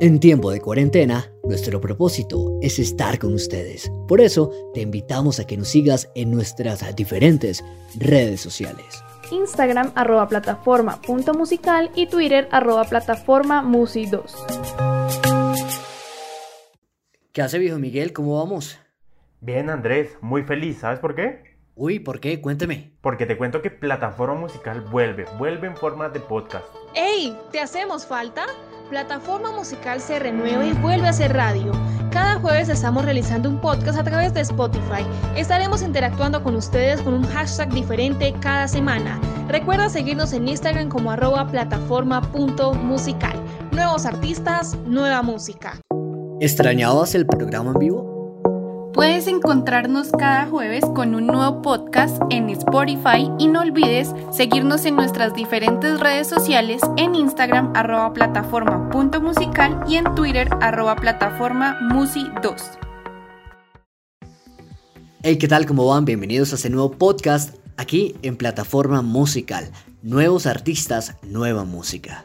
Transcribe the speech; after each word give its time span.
En 0.00 0.20
tiempo 0.20 0.52
de 0.52 0.60
cuarentena, 0.60 1.32
nuestro 1.42 1.80
propósito 1.80 2.56
es 2.62 2.78
estar 2.78 3.18
con 3.18 3.34
ustedes. 3.34 3.90
Por 4.06 4.20
eso, 4.20 4.52
te 4.72 4.80
invitamos 4.80 5.40
a 5.40 5.44
que 5.46 5.56
nos 5.56 5.70
sigas 5.70 6.08
en 6.14 6.30
nuestras 6.30 6.94
diferentes 6.94 7.64
redes 7.98 8.40
sociales. 8.40 9.02
Instagram 9.32 9.90
arroba 9.96 10.28
plataforma 10.28 11.02
punto 11.02 11.34
musical 11.34 11.90
y 11.96 12.06
Twitter 12.06 12.46
arroba 12.52 12.84
plataforma 12.84 13.64
musi2. 13.64 14.22
¿Qué 17.32 17.42
hace 17.42 17.58
viejo 17.58 17.80
Miguel? 17.80 18.12
¿Cómo 18.12 18.38
vamos? 18.38 18.78
Bien 19.40 19.68
Andrés, 19.68 20.16
muy 20.20 20.44
feliz, 20.44 20.78
¿sabes 20.78 21.00
por 21.00 21.16
qué? 21.16 21.58
Uy, 21.74 21.98
¿por 21.98 22.20
qué? 22.20 22.40
Cuénteme. 22.40 22.92
Porque 23.00 23.26
te 23.26 23.36
cuento 23.36 23.62
que 23.62 23.70
Plataforma 23.70 24.34
Musical 24.34 24.80
vuelve, 24.80 25.26
vuelve 25.38 25.68
en 25.68 25.76
forma 25.76 26.08
de 26.08 26.18
podcast. 26.18 26.66
¡Ey! 26.94 27.36
¿Te 27.52 27.60
hacemos 27.60 28.04
falta? 28.04 28.46
Plataforma 28.88 29.52
Musical 29.52 30.00
se 30.00 30.18
renueva 30.18 30.64
y 30.64 30.72
vuelve 30.72 31.08
a 31.08 31.12
ser 31.12 31.34
radio. 31.34 31.72
Cada 32.10 32.40
jueves 32.40 32.70
estamos 32.70 33.04
realizando 33.04 33.50
un 33.50 33.60
podcast 33.60 33.98
a 33.98 34.04
través 34.04 34.32
de 34.32 34.40
Spotify. 34.40 35.04
Estaremos 35.36 35.82
interactuando 35.82 36.42
con 36.42 36.56
ustedes 36.56 37.02
con 37.02 37.12
un 37.12 37.24
hashtag 37.24 37.70
diferente 37.70 38.34
cada 38.40 38.66
semana. 38.66 39.20
Recuerda 39.48 39.90
seguirnos 39.90 40.32
en 40.32 40.48
Instagram 40.48 40.88
como 40.88 41.10
arroba 41.10 41.46
plataforma.musical. 41.48 43.36
Nuevos 43.72 44.06
artistas, 44.06 44.76
nueva 44.86 45.20
música. 45.22 45.78
¿Extrañabas 46.40 47.14
el 47.14 47.26
programa 47.26 47.72
en 47.72 47.78
vivo? 47.78 48.17
Puedes 48.94 49.26
encontrarnos 49.26 50.10
cada 50.12 50.46
jueves 50.46 50.84
con 50.94 51.14
un 51.14 51.26
nuevo 51.26 51.60
podcast 51.62 52.20
en 52.30 52.48
Spotify 52.48 53.30
y 53.38 53.46
no 53.46 53.60
olvides 53.60 54.14
seguirnos 54.32 54.86
en 54.86 54.96
nuestras 54.96 55.34
diferentes 55.34 56.00
redes 56.00 56.26
sociales 56.26 56.80
en 56.96 57.14
Instagram 57.14 57.72
arroba 57.76 58.12
plataforma.musical 58.12 59.84
y 59.86 59.96
en 59.96 60.14
Twitter 60.14 60.48
arroba 60.60 60.96
plataforma 60.96 61.78
musi2. 61.90 62.78
Hey, 65.22 65.36
¿qué 65.36 65.48
tal? 65.48 65.66
¿Cómo 65.66 65.86
van? 65.86 66.04
Bienvenidos 66.04 66.52
a 66.52 66.56
este 66.56 66.70
nuevo 66.70 66.90
podcast 66.92 67.56
aquí 67.76 68.16
en 68.22 68.36
Plataforma 68.36 69.02
Musical. 69.02 69.70
Nuevos 70.02 70.46
artistas, 70.46 71.16
nueva 71.22 71.64
música. 71.64 72.24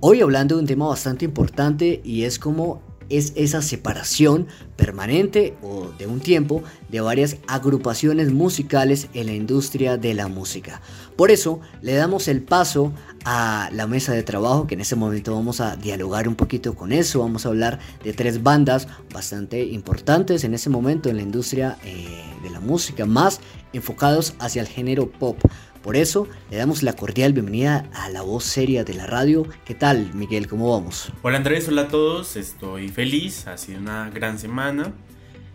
Hoy 0.00 0.20
hablando 0.20 0.56
de 0.56 0.60
un 0.60 0.66
tema 0.66 0.86
bastante 0.86 1.24
importante 1.24 2.02
y 2.04 2.24
es 2.24 2.38
como 2.38 2.85
es 3.08 3.32
esa 3.36 3.62
separación 3.62 4.46
permanente 4.76 5.56
o 5.62 5.88
de 5.98 6.06
un 6.06 6.20
tiempo 6.20 6.62
de 6.88 7.00
varias 7.00 7.36
agrupaciones 7.46 8.32
musicales 8.32 9.08
en 9.14 9.26
la 9.26 9.32
industria 9.32 9.96
de 9.96 10.14
la 10.14 10.28
música. 10.28 10.80
Por 11.16 11.30
eso 11.30 11.60
le 11.80 11.94
damos 11.94 12.28
el 12.28 12.42
paso 12.42 12.92
a 13.24 13.70
la 13.72 13.86
mesa 13.86 14.12
de 14.12 14.22
trabajo 14.22 14.66
que 14.66 14.74
en 14.74 14.80
este 14.80 14.96
momento 14.96 15.34
vamos 15.34 15.60
a 15.60 15.76
dialogar 15.76 16.28
un 16.28 16.34
poquito 16.34 16.74
con 16.74 16.92
eso. 16.92 17.20
Vamos 17.20 17.46
a 17.46 17.48
hablar 17.48 17.78
de 18.04 18.12
tres 18.12 18.42
bandas 18.42 18.86
bastante 19.12 19.64
importantes 19.64 20.44
en 20.44 20.54
ese 20.54 20.70
momento 20.70 21.08
en 21.08 21.16
la 21.16 21.22
industria 21.22 21.78
eh, 21.84 22.06
de 22.42 22.50
la 22.50 22.60
música, 22.60 23.06
más 23.06 23.40
enfocados 23.72 24.34
hacia 24.38 24.62
el 24.62 24.68
género 24.68 25.10
pop. 25.10 25.38
Por 25.86 25.94
eso 25.94 26.26
le 26.50 26.56
damos 26.56 26.82
la 26.82 26.94
cordial 26.94 27.32
bienvenida 27.32 27.88
a 27.94 28.10
la 28.10 28.20
voz 28.20 28.42
seria 28.42 28.82
de 28.82 28.92
la 28.92 29.06
radio. 29.06 29.46
¿Qué 29.64 29.72
tal, 29.72 30.12
Miguel? 30.14 30.48
¿Cómo 30.48 30.72
vamos? 30.72 31.12
Hola 31.22 31.36
Andrés, 31.36 31.68
hola 31.68 31.82
a 31.82 31.88
todos. 31.88 32.34
Estoy 32.34 32.88
feliz, 32.88 33.46
ha 33.46 33.56
sido 33.56 33.78
una 33.78 34.10
gran 34.10 34.40
semana 34.40 34.94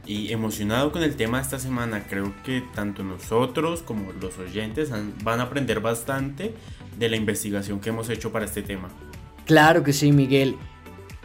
y 0.07 0.31
emocionado 0.31 0.93
con 0.93 1.03
el 1.03 1.17
tema 1.17 1.39
de 1.39 1.43
esta 1.43 1.59
semana. 1.59 2.05
Creo 2.07 2.33
que 2.45 2.63
tanto 2.73 3.03
nosotros 3.03 3.81
como 3.81 4.13
los 4.13 4.37
oyentes 4.37 4.89
van 5.21 5.41
a 5.41 5.43
aprender 5.43 5.81
bastante 5.81 6.53
de 6.97 7.09
la 7.09 7.17
investigación 7.17 7.81
que 7.81 7.89
hemos 7.89 8.07
hecho 8.07 8.31
para 8.31 8.45
este 8.45 8.61
tema. 8.61 8.87
Claro 9.45 9.83
que 9.83 9.91
sí, 9.91 10.13
Miguel. 10.13 10.55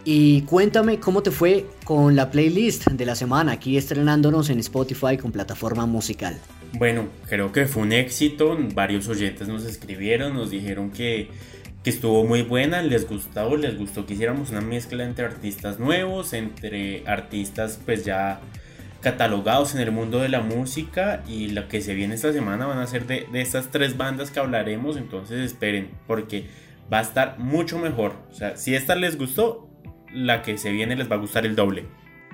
Y 0.05 0.43
cuéntame 0.43 0.98
cómo 0.98 1.23
te 1.23 1.31
fue 1.31 1.67
con 1.85 2.17
la 2.17 2.33
playlist 2.33 2.89
de 2.89 3.07
la 3.07 3.15
semana, 3.15 3.53
aquí 3.53 3.77
estrenándonos 3.77 4.51
en 4.51 4.59
Spotify 4.59 5.17
con 5.17 5.30
plataforma 5.30 5.86
musical. 5.86 6.41
Bueno, 6.73 7.09
creo 7.29 7.53
que 7.53 7.67
fue 7.67 7.83
un 7.83 7.93
éxito. 7.93 8.57
Varios 8.75 9.09
oyentes 9.09 9.49
nos 9.49 9.65
escribieron, 9.65 10.35
nos 10.35 10.51
dijeron 10.51 10.91
que, 10.91 11.29
estuvo 11.85 12.25
muy 12.25 12.43
buena, 12.43 12.83
les 12.83 13.09
gustó, 13.09 13.57
les 13.57 13.79
gustó 13.79 14.07
que 14.07 14.15
hiciéramos 14.15 14.51
una 14.51 14.61
mezcla 14.61 15.05
entre 15.05 15.25
artistas 15.25 15.79
nuevos, 15.79 16.33
entre 16.33 17.07
artistas 17.07 17.79
pues 17.85 18.05
ya 18.05 18.41
catalogados 19.01 19.77
en 19.77 19.81
el 19.83 19.93
mundo 19.93 20.19
de 20.19 20.29
la 20.29 20.41
música 20.41 21.23
y 21.29 21.51
lo 21.51 21.69
que 21.69 21.81
se 21.81 21.95
viene 21.95 22.17
esta 22.17 22.33
semana 22.33 22.67
van 22.67 22.79
a 22.79 22.89
ser 22.89 23.07
de, 23.07 23.29
de 23.31 23.41
estas 23.41 23.71
tres 23.71 23.97
bandas 23.97 24.33
que 24.33 24.41
hablaremos, 24.41 24.97
entonces 24.97 25.39
esperen 25.39 25.91
porque 26.09 26.48
va 26.93 26.98
a 26.98 27.03
estar 27.03 27.39
mucho 27.39 27.79
mejor. 27.79 28.17
O 28.33 28.35
sea, 28.35 28.57
si 28.57 28.75
esta 28.75 28.97
les 28.97 29.17
gustó, 29.17 29.69
la 30.13 30.43
que 30.43 30.59
se 30.59 30.73
viene 30.73 30.97
les 30.97 31.09
va 31.09 31.15
a 31.15 31.19
gustar 31.19 31.47
el 31.47 31.55
doble. 31.55 31.85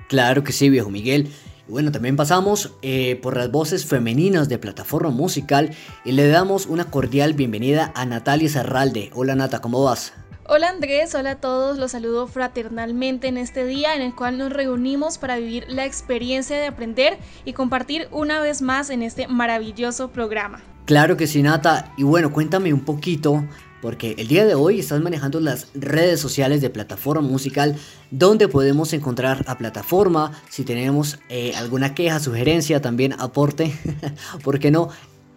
Claro 0.07 0.43
que 0.43 0.51
sí, 0.51 0.69
viejo 0.69 0.89
Miguel. 0.89 1.29
Y 1.67 1.71
bueno, 1.71 1.91
también 1.91 2.17
pasamos 2.17 2.73
eh, 2.81 3.17
por 3.21 3.37
las 3.37 3.49
voces 3.49 3.85
femeninas 3.85 4.49
de 4.49 4.57
plataforma 4.57 5.11
musical 5.11 5.71
y 6.03 6.11
le 6.11 6.27
damos 6.27 6.65
una 6.65 6.85
cordial 6.85 7.33
bienvenida 7.33 7.93
a 7.95 8.05
Natalia 8.05 8.49
Zarralde. 8.49 9.11
Hola 9.13 9.35
Nata, 9.35 9.61
¿cómo 9.61 9.81
vas? 9.81 10.13
Hola 10.45 10.67
Andrés, 10.67 11.15
hola 11.15 11.31
a 11.31 11.35
todos, 11.35 11.77
los 11.77 11.91
saludo 11.91 12.27
fraternalmente 12.27 13.29
en 13.29 13.37
este 13.37 13.65
día 13.65 13.95
en 13.95 14.01
el 14.01 14.13
cual 14.13 14.37
nos 14.37 14.51
reunimos 14.51 15.17
para 15.17 15.37
vivir 15.37 15.63
la 15.69 15.85
experiencia 15.85 16.57
de 16.57 16.67
aprender 16.67 17.17
y 17.45 17.53
compartir 17.53 18.09
una 18.11 18.41
vez 18.41 18.61
más 18.61 18.89
en 18.89 19.01
este 19.01 19.29
maravilloso 19.29 20.09
programa. 20.09 20.61
Claro 20.83 21.15
que 21.15 21.27
sí, 21.27 21.41
Nata. 21.41 21.93
Y 21.95 22.03
bueno, 22.03 22.33
cuéntame 22.33 22.73
un 22.73 22.81
poquito 22.81 23.41
porque 23.83 24.15
el 24.17 24.29
día 24.29 24.45
de 24.45 24.55
hoy 24.55 24.79
estás 24.79 25.01
manejando 25.01 25.41
las 25.41 25.67
redes 25.73 26.21
sociales 26.21 26.61
de 26.61 26.69
plataforma 26.69 27.27
musical 27.27 27.75
donde 28.11 28.47
podemos 28.47 28.93
encontrar 28.93 29.43
a 29.45 29.57
plataforma 29.57 30.31
si 30.49 30.63
tenemos 30.63 31.19
eh, 31.27 31.51
alguna 31.57 31.93
queja, 31.93 32.21
sugerencia, 32.21 32.81
también 32.81 33.11
aporte, 33.19 33.77
¿por 34.43 34.59
qué 34.59 34.71
no? 34.71 34.87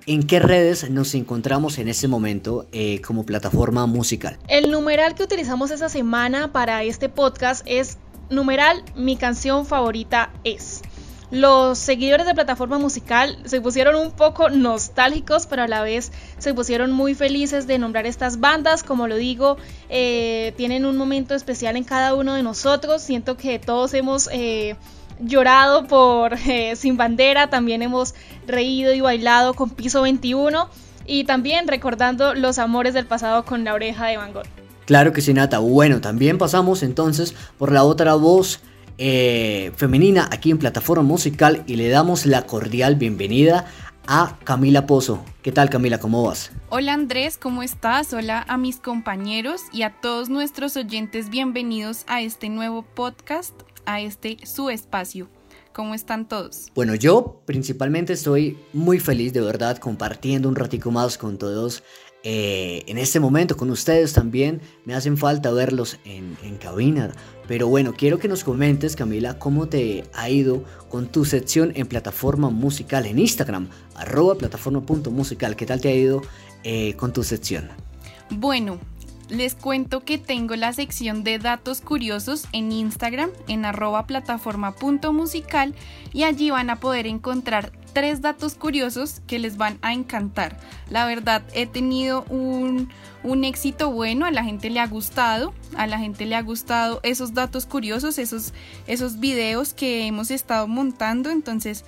¿En 0.06 0.22
qué 0.22 0.38
redes 0.38 0.88
nos 0.88 1.16
encontramos 1.16 1.78
en 1.78 1.88
este 1.88 2.06
momento 2.06 2.68
eh, 2.70 3.00
como 3.00 3.26
plataforma 3.26 3.84
musical? 3.86 4.38
El 4.46 4.70
numeral 4.70 5.16
que 5.16 5.24
utilizamos 5.24 5.72
esta 5.72 5.88
semana 5.88 6.52
para 6.52 6.84
este 6.84 7.08
podcast 7.08 7.66
es 7.66 7.98
numeral 8.30 8.84
mi 8.94 9.16
canción 9.16 9.66
favorita 9.66 10.30
es. 10.44 10.82
Los 11.30 11.78
seguidores 11.78 12.24
de 12.24 12.34
plataforma 12.34 12.78
musical 12.78 13.36
se 13.44 13.60
pusieron 13.60 13.96
un 13.96 14.12
poco 14.12 14.48
nostálgicos, 14.48 15.46
pero 15.46 15.64
a 15.64 15.68
la 15.68 15.82
vez 15.82 16.12
se 16.38 16.54
pusieron 16.54 16.92
muy 16.92 17.14
felices 17.14 17.66
de 17.66 17.78
nombrar 17.78 18.06
estas 18.06 18.38
bandas. 18.38 18.84
Como 18.84 19.08
lo 19.08 19.16
digo, 19.16 19.56
eh, 19.88 20.54
tienen 20.56 20.86
un 20.86 20.96
momento 20.96 21.34
especial 21.34 21.76
en 21.76 21.82
cada 21.82 22.14
uno 22.14 22.34
de 22.34 22.44
nosotros. 22.44 23.02
Siento 23.02 23.36
que 23.36 23.58
todos 23.58 23.92
hemos 23.94 24.28
eh, 24.32 24.76
llorado 25.20 25.88
por 25.88 26.34
eh, 26.46 26.76
Sin 26.76 26.96
Bandera, 26.96 27.50
también 27.50 27.82
hemos 27.82 28.14
reído 28.46 28.94
y 28.94 29.00
bailado 29.00 29.54
con 29.54 29.70
Piso 29.70 30.02
21 30.02 30.68
y 31.06 31.24
también 31.24 31.66
recordando 31.66 32.34
los 32.34 32.58
amores 32.58 32.94
del 32.94 33.06
pasado 33.06 33.44
con 33.44 33.64
la 33.64 33.74
oreja 33.74 34.06
de 34.06 34.16
Van 34.16 34.32
Gogh. 34.32 34.46
Claro 34.86 35.12
que 35.12 35.20
sí, 35.20 35.34
Nata. 35.34 35.58
Bueno, 35.58 36.00
también 36.00 36.38
pasamos 36.38 36.84
entonces 36.84 37.34
por 37.58 37.72
la 37.72 37.82
otra 37.82 38.14
voz 38.14 38.60
eh, 38.98 39.72
femenina 39.76 40.28
aquí 40.30 40.50
en 40.50 40.58
plataforma 40.58 41.02
musical 41.02 41.64
y 41.66 41.76
le 41.76 41.88
damos 41.88 42.26
la 42.26 42.46
cordial 42.46 42.96
bienvenida 42.96 43.66
a 44.06 44.38
Camila 44.44 44.86
Pozo. 44.86 45.24
¿Qué 45.42 45.52
tal 45.52 45.68
Camila? 45.68 45.98
¿Cómo 45.98 46.22
vas? 46.24 46.52
Hola 46.68 46.94
Andrés, 46.94 47.38
¿cómo 47.38 47.62
estás? 47.62 48.12
Hola 48.12 48.44
a 48.48 48.56
mis 48.56 48.78
compañeros 48.78 49.62
y 49.72 49.82
a 49.82 49.90
todos 50.00 50.28
nuestros 50.28 50.76
oyentes, 50.76 51.30
bienvenidos 51.30 52.04
a 52.06 52.22
este 52.22 52.48
nuevo 52.48 52.82
podcast, 52.82 53.54
a 53.84 54.00
este 54.00 54.38
su 54.46 54.70
espacio. 54.70 55.28
¿Cómo 55.72 55.94
están 55.94 56.26
todos? 56.26 56.68
Bueno, 56.74 56.94
yo 56.94 57.42
principalmente 57.44 58.14
estoy 58.14 58.56
muy 58.72 58.98
feliz 58.98 59.34
de 59.34 59.42
verdad 59.42 59.76
compartiendo 59.76 60.48
un 60.48 60.56
ratico 60.56 60.90
más 60.90 61.18
con 61.18 61.36
todos 61.36 61.82
eh, 62.28 62.82
en 62.88 62.98
este 62.98 63.20
momento 63.20 63.56
con 63.56 63.70
ustedes 63.70 64.12
también. 64.12 64.60
Me 64.84 64.94
hacen 64.94 65.16
falta 65.16 65.52
verlos 65.52 65.98
en, 66.04 66.36
en 66.42 66.56
cabina. 66.56 67.12
Pero 67.48 67.68
bueno, 67.68 67.92
quiero 67.92 68.18
que 68.18 68.28
nos 68.28 68.42
comentes, 68.42 68.96
Camila, 68.96 69.38
cómo 69.38 69.68
te 69.68 70.04
ha 70.14 70.28
ido 70.28 70.64
con 70.88 71.06
tu 71.06 71.24
sección 71.24 71.72
en 71.76 71.86
plataforma 71.86 72.50
musical 72.50 73.06
en 73.06 73.18
Instagram, 73.18 73.68
arroba 73.94 74.34
plataforma.musical. 74.36 75.54
¿Qué 75.56 75.66
tal 75.66 75.80
te 75.80 75.88
ha 75.88 75.94
ido 75.94 76.22
eh, 76.64 76.94
con 76.94 77.12
tu 77.12 77.22
sección? 77.22 77.68
Bueno, 78.30 78.78
les 79.28 79.54
cuento 79.54 80.00
que 80.00 80.18
tengo 80.18 80.56
la 80.56 80.72
sección 80.72 81.24
de 81.24 81.38
datos 81.38 81.80
curiosos 81.80 82.46
en 82.52 82.72
Instagram, 82.72 83.30
en 83.48 83.64
arroba 83.64 84.06
plataforma.musical, 84.06 85.74
y 86.12 86.24
allí 86.24 86.50
van 86.50 86.70
a 86.70 86.76
poder 86.76 87.06
encontrar 87.06 87.72
tres 87.96 88.20
datos 88.20 88.56
curiosos 88.56 89.22
que 89.26 89.38
les 89.38 89.56
van 89.56 89.78
a 89.80 89.94
encantar. 89.94 90.58
La 90.90 91.06
verdad, 91.06 91.42
he 91.54 91.64
tenido 91.64 92.24
un, 92.24 92.90
éxito 93.42 93.90
bueno, 93.90 94.26
a 94.26 94.30
la 94.30 94.44
gente 94.44 94.68
le 94.68 94.80
ha 94.80 94.86
gustado, 94.86 95.54
a 95.78 95.86
la 95.86 95.98
gente 95.98 96.26
le 96.26 96.34
ha 96.36 96.42
gustado 96.42 97.00
esos 97.04 97.32
datos 97.32 97.64
curiosos, 97.64 98.18
esos, 98.18 98.52
esos 98.86 99.18
videos 99.18 99.72
que 99.72 100.06
hemos 100.06 100.30
estado 100.30 100.68
montando, 100.68 101.30
entonces 101.30 101.86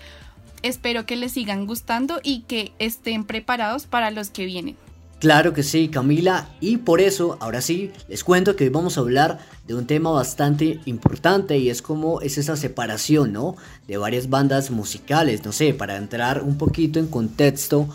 espero 0.63 1.05
que 1.05 1.17
les 1.17 1.33
sigan 1.33 1.67
gustando 1.67 2.21
y 2.23 2.41
que 2.41 2.73
estén 2.79 3.25
preparados 3.25 3.85
para 3.85 4.11
los 4.11 4.31
que 4.31 4.47
vienen. 4.47 4.77
Claro 5.19 5.53
que 5.53 5.65
sí, 5.65 5.89
Camila, 5.89 6.49
y 6.61 6.77
por 6.77 7.01
eso, 7.01 7.39
ahora 7.41 7.61
sí, 7.61 7.91
les 8.07 8.23
cuento 8.23 8.55
que 8.55 8.65
hoy 8.65 8.71
vamos 8.71 8.97
a 8.97 9.01
hablar 9.01 9.41
de 9.67 9.75
un 9.75 9.85
tema 9.85 10.11
bastante 10.11 10.79
importante 10.85 11.59
y 11.59 11.71
es 11.71 11.83
como 11.83 12.21
es 12.21 12.39
esa 12.39 12.57
separación, 12.57 13.33
¿no? 13.33 13.57
De 13.89 13.97
varias 13.97 14.31
bandas 14.31 14.71
musicales, 14.71 15.45
no 15.45 15.51
sé, 15.51 15.75
para 15.75 15.97
entrar 15.97 16.45
un 16.45 16.57
poquito 16.57 17.01
en 17.01 17.09
contexto, 17.09 17.89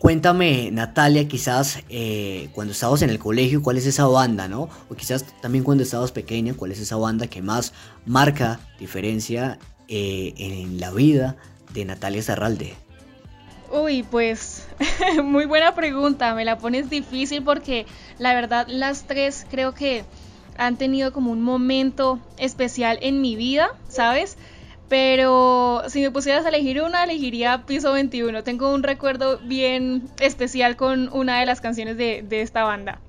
cuéntame, 0.00 0.70
Natalia, 0.72 1.28
quizás 1.28 1.78
eh, 1.88 2.48
cuando 2.52 2.72
estabas 2.72 3.02
en 3.02 3.10
el 3.10 3.20
colegio, 3.20 3.62
¿cuál 3.62 3.76
es 3.76 3.86
esa 3.86 4.06
banda, 4.08 4.48
¿no? 4.48 4.68
O 4.90 4.96
quizás 4.96 5.24
también 5.40 5.62
cuando 5.62 5.84
estabas 5.84 6.10
pequeña, 6.10 6.54
¿cuál 6.54 6.72
es 6.72 6.80
esa 6.80 6.96
banda 6.96 7.28
que 7.28 7.42
más 7.42 7.74
marca 8.06 8.58
diferencia 8.80 9.60
eh, 9.86 10.34
en 10.36 10.80
la 10.80 10.90
vida 10.90 11.36
de 11.72 11.84
Natalia 11.84 12.24
Zarralde? 12.24 12.74
Uy, 13.70 14.02
pues 14.04 14.66
muy 15.24 15.46
buena 15.46 15.74
pregunta, 15.74 16.34
me 16.34 16.44
la 16.44 16.58
pones 16.58 16.88
difícil 16.88 17.42
porque 17.42 17.86
la 18.18 18.34
verdad 18.34 18.66
las 18.68 19.06
tres 19.06 19.46
creo 19.50 19.74
que 19.74 20.04
han 20.56 20.76
tenido 20.76 21.12
como 21.12 21.32
un 21.32 21.42
momento 21.42 22.20
especial 22.38 22.98
en 23.02 23.20
mi 23.20 23.36
vida, 23.36 23.68
¿sabes? 23.88 24.38
Pero 24.88 25.82
si 25.88 26.00
me 26.00 26.10
pusieras 26.10 26.44
a 26.44 26.48
elegir 26.48 26.80
una, 26.80 27.04
elegiría 27.04 27.64
Piso 27.66 27.92
21. 27.92 28.44
Tengo 28.44 28.72
un 28.72 28.84
recuerdo 28.84 29.38
bien 29.38 30.08
especial 30.20 30.76
con 30.76 31.08
una 31.12 31.40
de 31.40 31.46
las 31.46 31.60
canciones 31.60 31.96
de, 31.96 32.22
de 32.22 32.42
esta 32.42 32.62
banda. 32.62 33.00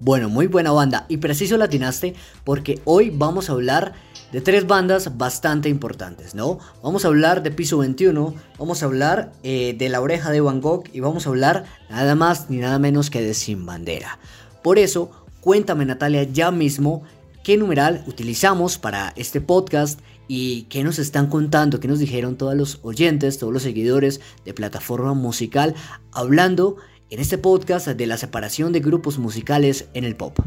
Bueno, 0.00 0.28
muy 0.28 0.46
buena 0.46 0.70
banda. 0.70 1.06
Y 1.08 1.16
preciso 1.16 1.56
latinaste 1.56 2.14
porque 2.44 2.80
hoy 2.84 3.10
vamos 3.10 3.48
a 3.48 3.52
hablar 3.52 3.94
de 4.30 4.40
tres 4.40 4.66
bandas 4.66 5.16
bastante 5.18 5.68
importantes, 5.68 6.36
¿no? 6.36 6.58
Vamos 6.82 7.04
a 7.04 7.08
hablar 7.08 7.42
de 7.42 7.50
Piso 7.50 7.78
21, 7.78 8.34
vamos 8.58 8.82
a 8.82 8.86
hablar 8.86 9.32
eh, 9.42 9.74
de 9.76 9.88
La 9.88 10.00
Oreja 10.00 10.30
de 10.30 10.40
Van 10.40 10.60
Gogh 10.60 10.84
y 10.92 11.00
vamos 11.00 11.26
a 11.26 11.30
hablar 11.30 11.64
nada 11.90 12.14
más 12.14 12.48
ni 12.48 12.58
nada 12.58 12.78
menos 12.78 13.10
que 13.10 13.22
de 13.22 13.34
Sin 13.34 13.66
Bandera. 13.66 14.20
Por 14.62 14.78
eso, 14.78 15.10
cuéntame 15.40 15.84
Natalia 15.84 16.22
ya 16.22 16.52
mismo 16.52 17.02
qué 17.42 17.56
numeral 17.56 18.04
utilizamos 18.06 18.78
para 18.78 19.12
este 19.16 19.40
podcast 19.40 19.98
y 20.28 20.64
qué 20.64 20.84
nos 20.84 21.00
están 21.00 21.28
contando, 21.28 21.80
qué 21.80 21.88
nos 21.88 21.98
dijeron 21.98 22.36
todos 22.36 22.54
los 22.54 22.78
oyentes, 22.82 23.38
todos 23.38 23.52
los 23.52 23.62
seguidores 23.62 24.20
de 24.44 24.54
plataforma 24.54 25.14
musical, 25.14 25.74
hablando 26.12 26.76
en 27.10 27.20
este 27.20 27.38
podcast 27.38 27.86
de 27.88 28.06
la 28.06 28.18
separación 28.18 28.72
de 28.72 28.80
grupos 28.80 29.18
musicales 29.18 29.86
en 29.94 30.04
el 30.04 30.16
pop. 30.16 30.38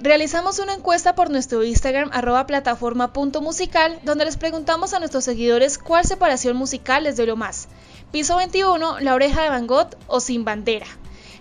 Realizamos 0.00 0.58
una 0.58 0.74
encuesta 0.74 1.14
por 1.14 1.30
nuestro 1.30 1.64
Instagram 1.64 2.10
arroba 2.12 2.46
plataforma.musical 2.46 4.00
donde 4.04 4.24
les 4.24 4.36
preguntamos 4.36 4.92
a 4.92 4.98
nuestros 4.98 5.24
seguidores 5.24 5.78
cuál 5.78 6.04
separación 6.04 6.56
musical 6.56 7.04
les 7.04 7.18
lo 7.18 7.36
más. 7.36 7.68
Piso 8.10 8.36
21, 8.36 9.00
La 9.00 9.14
Oreja 9.14 9.42
de 9.42 9.48
Van 9.48 9.66
Gogh 9.66 9.96
o 10.06 10.20
Sin 10.20 10.44
Bandera. 10.44 10.86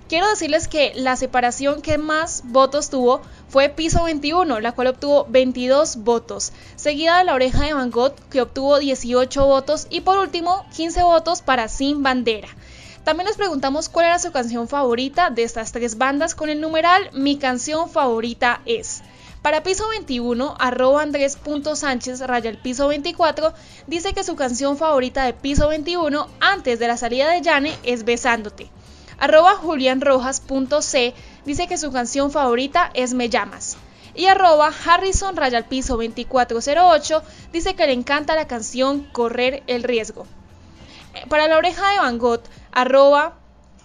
Quiero 0.08 0.30
decirles 0.30 0.68
que 0.68 0.94
la 0.96 1.16
separación 1.16 1.82
que 1.82 1.98
más 1.98 2.44
votos 2.46 2.90
tuvo 2.90 3.22
fue 3.48 3.70
Piso 3.70 4.04
21, 4.04 4.60
la 4.60 4.74
cual 4.74 4.88
obtuvo 4.88 5.26
22 5.30 5.98
votos, 5.98 6.54
seguida 6.76 7.18
de 7.18 7.24
La 7.24 7.34
Oreja 7.34 7.66
de 7.66 7.74
Van 7.74 7.90
Gogh 7.90 8.16
que 8.30 8.42
obtuvo 8.42 8.80
18 8.80 9.46
votos 9.46 9.88
y 9.90 10.02
por 10.02 10.20
último 10.20 10.66
15 10.76 11.04
votos 11.04 11.42
para 11.42 11.68
Sin 11.68 12.04
Bandera. 12.04 12.50
También 13.04 13.28
nos 13.28 13.36
preguntamos 13.36 13.90
cuál 13.90 14.06
era 14.06 14.20
su 14.20 14.32
canción 14.32 14.70
favorita 14.70 15.30
de 15.30 15.44
estas 15.44 15.74
tres 15.74 15.98
bandas 15.98 16.36
con 16.36 16.50
el 16.50 16.62
numeral 16.62 17.10
Mi 17.12 17.38
canción 17.38 17.90
favorita 17.90 18.62
es. 18.66 19.02
Para 19.42 19.62
piso 19.62 19.90
21, 19.90 20.56
arroba 20.58 21.02
andrés.sánchez 21.02 22.22
raya 22.22 22.50
el 22.50 22.58
piso 22.58 22.88
24 22.88 23.54
dice 23.88 24.14
que 24.14 24.24
su 24.24 24.38
canción 24.38 24.78
favorita 24.78 25.26
de 25.26 25.34
piso 25.34 25.68
21 25.68 26.30
antes 26.40 26.80
de 26.80 26.88
la 26.88 26.96
salida 26.96 27.30
de 27.30 27.42
Yane 27.42 27.78
es 27.84 28.06
Besándote. 28.06 28.70
Arroba 29.20 29.56
julianrojas.c 29.56 31.14
dice 31.46 31.68
que 31.68 31.78
su 31.78 31.92
canción 31.92 32.32
favorita 32.32 32.90
es 32.94 33.14
Me 33.14 33.28
llamas. 33.28 33.76
Y 34.16 34.28
arroba 34.28 34.72
Harrison 34.86 35.36
raya 35.36 35.58
el 35.58 35.66
piso 35.66 35.98
2408 35.98 37.22
dice 37.52 37.76
que 37.76 37.86
le 37.86 37.92
encanta 37.92 38.36
la 38.36 38.48
canción 38.48 39.04
Correr 39.12 39.62
el 39.68 39.84
riesgo. 39.84 40.26
Para 41.30 41.48
la 41.48 41.58
oreja 41.58 41.92
de 41.92 42.00
Van 42.00 42.18
Gogh, 42.18 42.42
arroba 42.72 43.36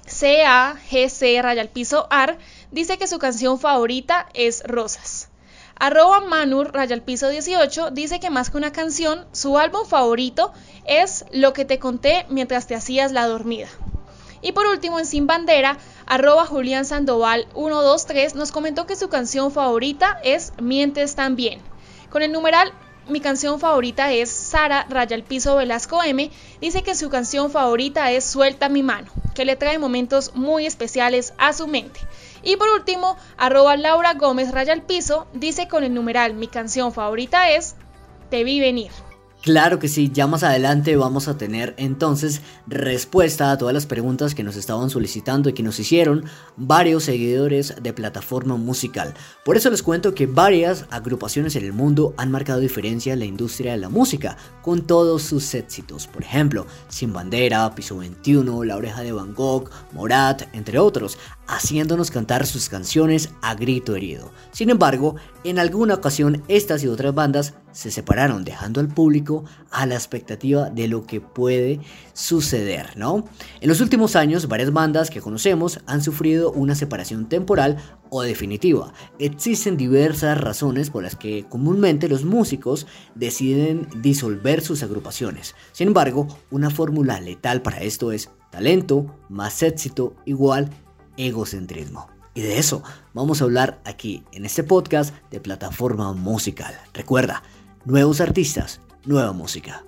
CAGC 0.05 1.43
raya 1.43 1.61
al 1.61 1.69
piso 1.69 2.07
AR, 2.11 2.39
dice 2.71 2.99
que 2.99 3.07
su 3.07 3.19
canción 3.19 3.59
favorita 3.59 4.29
es 4.35 4.63
Rosas. 4.65 5.29
Arroba 5.81 6.21
Manur 6.21 6.73
raya 6.73 6.95
al 6.95 7.03
piso 7.03 7.29
18 7.29 7.93
dice 7.93 8.19
que 8.19 8.31
más 8.31 8.51
que 8.51 8.57
una 8.57 8.73
canción, 8.73 9.27
su 9.33 9.59
álbum 9.59 9.87
favorito 9.87 10.53
es 10.87 11.25
Lo 11.31 11.53
que 11.53 11.65
te 11.65 11.79
conté 11.79 12.27
mientras 12.31 12.67
te 12.67 12.75
hacías 12.75 13.13
la 13.13 13.27
dormida. 13.27 13.69
Y 14.41 14.53
por 14.53 14.67
último, 14.67 14.99
en 14.99 15.07
Sin 15.07 15.27
Bandera, 15.27 15.79
arroba 16.07 16.47
Julián 16.47 16.85
Sandoval 16.85 17.47
123 17.55 18.35
nos 18.35 18.53
comentó 18.53 18.87
que 18.87 18.97
su 18.97 19.09
canción 19.09 19.53
favorita 19.53 20.19
es 20.25 20.53
Mientes 20.61 21.15
también. 21.15 21.61
Con 22.11 22.23
el 22.23 22.33
numeral 22.33 22.73
mi 23.09 23.21
canción 23.21 23.59
favorita 23.59 24.13
es 24.13 24.31
Sara 24.31 24.87
Raya 24.89 25.17
el 25.17 25.23
Piso 25.23 25.57
Velasco 25.57 26.03
M. 26.03 26.31
Dice 26.61 26.83
que 26.83 26.95
su 26.95 27.09
canción 27.09 27.51
favorita 27.51 28.11
es 28.13 28.25
Suelta 28.25 28.69
mi 28.69 28.83
mano, 28.83 29.11
que 29.35 29.45
le 29.45 29.57
trae 29.57 29.79
momentos 29.79 30.33
muy 30.35 30.67
especiales 30.67 31.33
a 31.39 31.53
su 31.53 31.67
mente. 31.67 32.01
Y 32.43 32.57
por 32.57 32.69
último, 32.69 33.17
arroba 33.37 33.77
Laura 33.77 34.15
Gómez 34.15 34.53
Raya 34.53 34.73
el 34.73 34.83
Piso 34.83 35.27
dice 35.33 35.69
con 35.69 35.85
el 35.85 35.95
numeral 35.95 36.35
Mi 36.35 36.49
canción 36.49 36.93
favorita 36.93 37.51
es 37.51 37.77
Te 38.31 38.45
vi 38.45 38.61
venir. 38.61 38.91
Claro 39.49 39.79
que 39.79 39.89
sí, 39.89 40.11
ya 40.13 40.27
más 40.27 40.43
adelante 40.43 40.95
vamos 40.97 41.27
a 41.27 41.39
tener 41.39 41.73
entonces 41.79 42.43
respuesta 42.67 43.51
a 43.51 43.57
todas 43.57 43.73
las 43.73 43.87
preguntas 43.87 44.35
que 44.35 44.43
nos 44.43 44.57
estaban 44.57 44.91
solicitando 44.91 45.49
y 45.49 45.55
que 45.55 45.63
nos 45.63 45.81
hicieron 45.81 46.27
varios 46.59 47.05
seguidores 47.05 47.75
de 47.81 47.95
plataforma 47.95 48.57
musical. 48.57 49.15
Por 49.47 49.57
eso 49.57 49.71
les 49.71 49.83
cuento 49.83 50.15
que 50.15 50.27
varias 50.27 50.85
agrupaciones 50.91 51.57
en 51.57 51.65
el 51.65 51.73
mundo 51.73 52.13
han 52.19 52.31
marcado 52.31 52.61
diferencia 52.61 53.15
en 53.15 53.21
la 53.21 53.25
industria 53.25 53.73
de 53.73 53.79
la 53.79 53.89
música, 53.89 54.37
con 54.61 54.87
todos 54.87 55.23
sus 55.23 55.55
éxitos. 55.55 56.07
Por 56.09 56.25
ejemplo, 56.25 56.67
Sin 56.89 57.15
Bandera, 57.15 57.75
Piso 57.75 57.97
21, 57.97 58.65
La 58.65 58.77
Oreja 58.77 59.01
de 59.01 59.13
Van 59.13 59.33
Gogh, 59.33 59.71
Morat, 59.95 60.43
entre 60.53 60.79
otros, 60.79 61.17
haciéndonos 61.49 62.11
cantar 62.11 62.47
sus 62.47 62.69
canciones 62.69 63.31
a 63.43 63.55
grito 63.55 63.97
herido. 63.97 64.31
Sin 64.53 64.71
embargo, 64.71 65.17
en 65.45 65.59
alguna 65.59 65.95
ocasión 65.95 66.43
estas 66.47 66.85
y 66.85 66.89
otras 66.89 67.15
bandas 67.15 67.55
se 67.73 67.91
separaron 67.91 68.45
dejando 68.45 68.81
al 68.81 68.89
público 68.89 69.45
a 69.71 69.87
la 69.87 69.95
expectativa 69.95 70.69
de 70.69 70.89
lo 70.89 71.07
que 71.07 71.21
puede 71.21 71.81
suceder, 72.13 72.97
¿no? 72.97 73.25
En 73.61 73.69
los 73.69 73.81
últimos 73.81 74.15
años 74.15 74.49
varias 74.49 74.73
bandas 74.73 75.11
que 75.11 75.21
conocemos 75.21 75.81
han 75.87 76.03
sufrido 76.03 76.53
una 76.53 76.75
separación 76.75 77.29
temporal 77.29 77.79
o 78.11 78.23
definitiva. 78.23 78.93
Existen 79.19 79.77
diversas 79.77 80.39
razones 80.39 80.91
por 80.91 81.03
las 81.03 81.17
que 81.17 81.47
comúnmente 81.49 82.09
los 82.09 82.25
músicos 82.25 82.87
deciden 83.15 83.89
disolver 84.03 84.61
sus 84.61 84.83
agrupaciones. 84.83 85.55
Sin 85.73 85.89
embargo, 85.89 86.29
una 86.51 86.71
fórmula 86.71 87.21
letal 87.21 87.63
para 87.63 87.81
esto 87.81 88.13
es 88.13 88.31
talento 88.51 89.15
más 89.29 89.63
éxito 89.63 90.17
igual 90.25 90.71
egocentrismo. 91.19 92.09
Y 92.33 92.41
de 92.41 92.59
eso 92.59 92.83
vamos 93.13 93.41
a 93.41 93.45
hablar 93.45 93.81
aquí 93.85 94.25
en 94.33 94.47
este 94.47 94.63
podcast 94.63 95.15
de 95.31 95.41
plataforma 95.41 96.13
musical. 96.15 96.75
Recuerda, 96.95 97.43
nuevos 97.85 98.21
artistas, 98.23 98.81
nueva 99.05 99.33
música. 99.33 99.85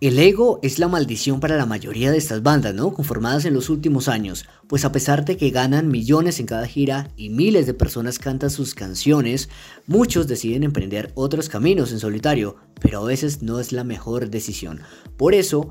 El 0.00 0.18
ego 0.18 0.60
es 0.62 0.78
la 0.78 0.88
maldición 0.88 1.40
para 1.40 1.58
la 1.58 1.66
mayoría 1.66 2.10
de 2.10 2.16
estas 2.16 2.42
bandas, 2.42 2.74
¿no? 2.74 2.94
Conformadas 2.94 3.44
en 3.44 3.52
los 3.52 3.68
últimos 3.68 4.08
años, 4.08 4.46
pues 4.66 4.86
a 4.86 4.92
pesar 4.92 5.26
de 5.26 5.36
que 5.36 5.50
ganan 5.50 5.88
millones 5.88 6.40
en 6.40 6.46
cada 6.46 6.66
gira 6.66 7.10
y 7.18 7.28
miles 7.28 7.66
de 7.66 7.74
personas 7.74 8.18
cantan 8.18 8.48
sus 8.48 8.74
canciones, 8.74 9.50
muchos 9.86 10.26
deciden 10.26 10.62
emprender 10.62 11.12
otros 11.16 11.50
caminos 11.50 11.92
en 11.92 12.00
solitario, 12.00 12.56
pero 12.80 13.00
a 13.02 13.04
veces 13.04 13.42
no 13.42 13.60
es 13.60 13.72
la 13.72 13.84
mejor 13.84 14.30
decisión. 14.30 14.80
Por 15.18 15.34
eso, 15.34 15.70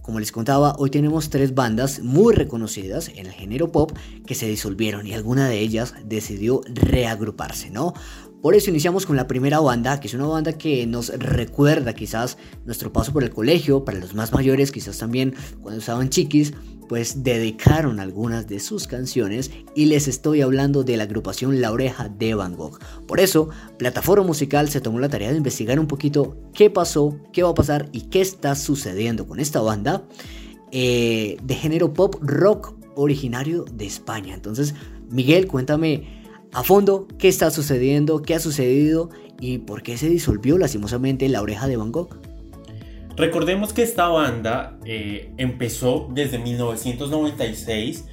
como 0.00 0.20
les 0.20 0.32
contaba, 0.32 0.74
hoy 0.78 0.88
tenemos 0.88 1.28
tres 1.28 1.54
bandas 1.54 2.00
muy 2.00 2.32
reconocidas 2.32 3.10
en 3.10 3.26
el 3.26 3.32
género 3.32 3.72
pop 3.72 3.92
que 4.24 4.34
se 4.34 4.48
disolvieron 4.48 5.06
y 5.06 5.12
alguna 5.12 5.50
de 5.50 5.60
ellas 5.60 5.92
decidió 6.02 6.62
reagruparse, 6.66 7.68
¿no? 7.68 7.92
Por 8.46 8.54
eso 8.54 8.70
iniciamos 8.70 9.06
con 9.06 9.16
la 9.16 9.26
primera 9.26 9.58
banda, 9.58 9.98
que 9.98 10.06
es 10.06 10.14
una 10.14 10.26
banda 10.26 10.52
que 10.52 10.86
nos 10.86 11.08
recuerda 11.08 11.94
quizás 11.94 12.38
nuestro 12.64 12.92
paso 12.92 13.12
por 13.12 13.24
el 13.24 13.30
colegio, 13.30 13.84
para 13.84 13.98
los 13.98 14.14
más 14.14 14.32
mayores 14.32 14.70
quizás 14.70 14.98
también 14.98 15.34
cuando 15.62 15.80
estaban 15.80 16.10
chiquis, 16.10 16.54
pues 16.88 17.24
dedicaron 17.24 17.98
algunas 17.98 18.46
de 18.46 18.60
sus 18.60 18.86
canciones 18.86 19.50
y 19.74 19.86
les 19.86 20.06
estoy 20.06 20.42
hablando 20.42 20.84
de 20.84 20.96
la 20.96 21.02
agrupación 21.02 21.60
La 21.60 21.72
Oreja 21.72 22.08
de 22.08 22.36
Van 22.36 22.54
Gogh. 22.54 22.78
Por 23.08 23.18
eso, 23.18 23.48
Plataforma 23.78 24.24
Musical 24.24 24.68
se 24.68 24.80
tomó 24.80 25.00
la 25.00 25.08
tarea 25.08 25.32
de 25.32 25.38
investigar 25.38 25.80
un 25.80 25.88
poquito 25.88 26.36
qué 26.54 26.70
pasó, 26.70 27.18
qué 27.32 27.42
va 27.42 27.50
a 27.50 27.54
pasar 27.54 27.88
y 27.90 28.02
qué 28.02 28.20
está 28.20 28.54
sucediendo 28.54 29.26
con 29.26 29.40
esta 29.40 29.60
banda 29.60 30.04
eh, 30.70 31.36
de 31.42 31.54
género 31.56 31.92
pop 31.92 32.14
rock 32.20 32.76
originario 32.94 33.64
de 33.64 33.86
España. 33.86 34.34
Entonces, 34.34 34.76
Miguel, 35.10 35.48
cuéntame 35.48 36.15
a 36.56 36.62
fondo 36.62 37.06
qué 37.18 37.28
está 37.28 37.50
sucediendo, 37.50 38.22
qué 38.22 38.34
ha 38.34 38.40
sucedido 38.40 39.10
y 39.38 39.58
por 39.58 39.82
qué 39.82 39.98
se 39.98 40.08
disolvió 40.08 40.56
lastimosamente 40.56 41.28
la 41.28 41.42
oreja 41.42 41.68
de 41.68 41.76
Van 41.76 41.92
Gogh. 41.92 42.16
Recordemos 43.14 43.74
que 43.74 43.82
esta 43.82 44.08
banda 44.08 44.78
eh, 44.86 45.34
empezó 45.36 46.08
desde 46.14 46.38
1996 46.38 48.06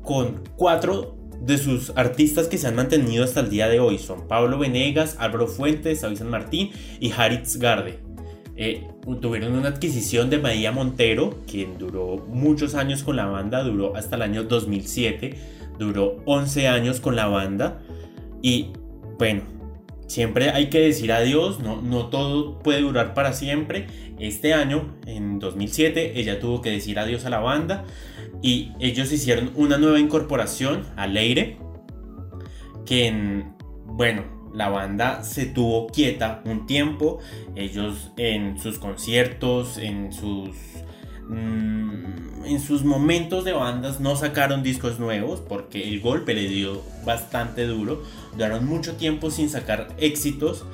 con 0.00 0.42
cuatro 0.56 1.18
de 1.42 1.58
sus 1.58 1.92
artistas 1.94 2.48
que 2.48 2.56
se 2.56 2.66
han 2.66 2.76
mantenido 2.76 3.24
hasta 3.24 3.40
el 3.40 3.50
día 3.50 3.68
de 3.68 3.78
hoy. 3.78 3.98
Son 3.98 4.26
Pablo 4.26 4.58
Venegas, 4.58 5.16
Álvaro 5.18 5.46
Fuentes, 5.46 6.00
David 6.00 6.16
San 6.16 6.30
Martín 6.30 6.70
y 6.98 7.12
Haritz 7.12 7.58
Garde. 7.58 7.98
Eh, 8.56 8.88
tuvieron 9.20 9.52
una 9.52 9.68
adquisición 9.68 10.30
de 10.30 10.38
María 10.38 10.72
Montero, 10.72 11.40
quien 11.46 11.76
duró 11.76 12.24
muchos 12.26 12.74
años 12.74 13.02
con 13.02 13.16
la 13.16 13.26
banda, 13.26 13.62
duró 13.62 13.96
hasta 13.96 14.16
el 14.16 14.22
año 14.22 14.44
2007 14.44 15.60
duró 15.78 16.22
11 16.26 16.68
años 16.68 17.00
con 17.00 17.16
la 17.16 17.26
banda 17.26 17.82
y 18.42 18.72
bueno, 19.18 19.42
siempre 20.06 20.50
hay 20.50 20.68
que 20.68 20.80
decir 20.80 21.12
adiós, 21.12 21.60
no, 21.60 21.80
no 21.80 22.06
todo 22.06 22.58
puede 22.58 22.80
durar 22.80 23.14
para 23.14 23.32
siempre. 23.32 23.86
Este 24.18 24.52
año, 24.52 24.96
en 25.06 25.38
2007, 25.38 26.18
ella 26.20 26.38
tuvo 26.38 26.60
que 26.60 26.70
decir 26.70 26.98
adiós 26.98 27.24
a 27.24 27.30
la 27.30 27.40
banda 27.40 27.84
y 28.42 28.72
ellos 28.80 29.12
hicieron 29.12 29.52
una 29.54 29.78
nueva 29.78 30.00
incorporación 30.00 30.84
a 30.96 31.06
Leire, 31.06 31.56
que 32.84 33.06
en, 33.06 33.54
bueno, 33.86 34.24
la 34.52 34.68
banda 34.68 35.22
se 35.22 35.46
tuvo 35.46 35.86
quieta 35.86 36.42
un 36.44 36.66
tiempo, 36.66 37.18
ellos 37.54 38.12
en 38.16 38.58
sus 38.58 38.78
conciertos, 38.78 39.78
en 39.78 40.12
sus 40.12 40.50
Mm, 41.28 42.44
en 42.44 42.60
sus 42.60 42.84
momentos 42.84 43.44
de 43.44 43.52
bandas 43.52 44.00
no 44.00 44.16
sacaron 44.16 44.62
discos 44.62 44.98
nuevos 44.98 45.40
porque 45.40 45.88
el 45.88 46.00
golpe 46.00 46.34
le 46.34 46.48
dio 46.48 46.82
bastante 47.04 47.66
duro. 47.66 48.02
Duraron 48.32 48.66
mucho 48.66 48.96
tiempo 48.96 49.30
sin 49.30 49.48
sacar 49.48 49.88
éxitos 49.98 50.64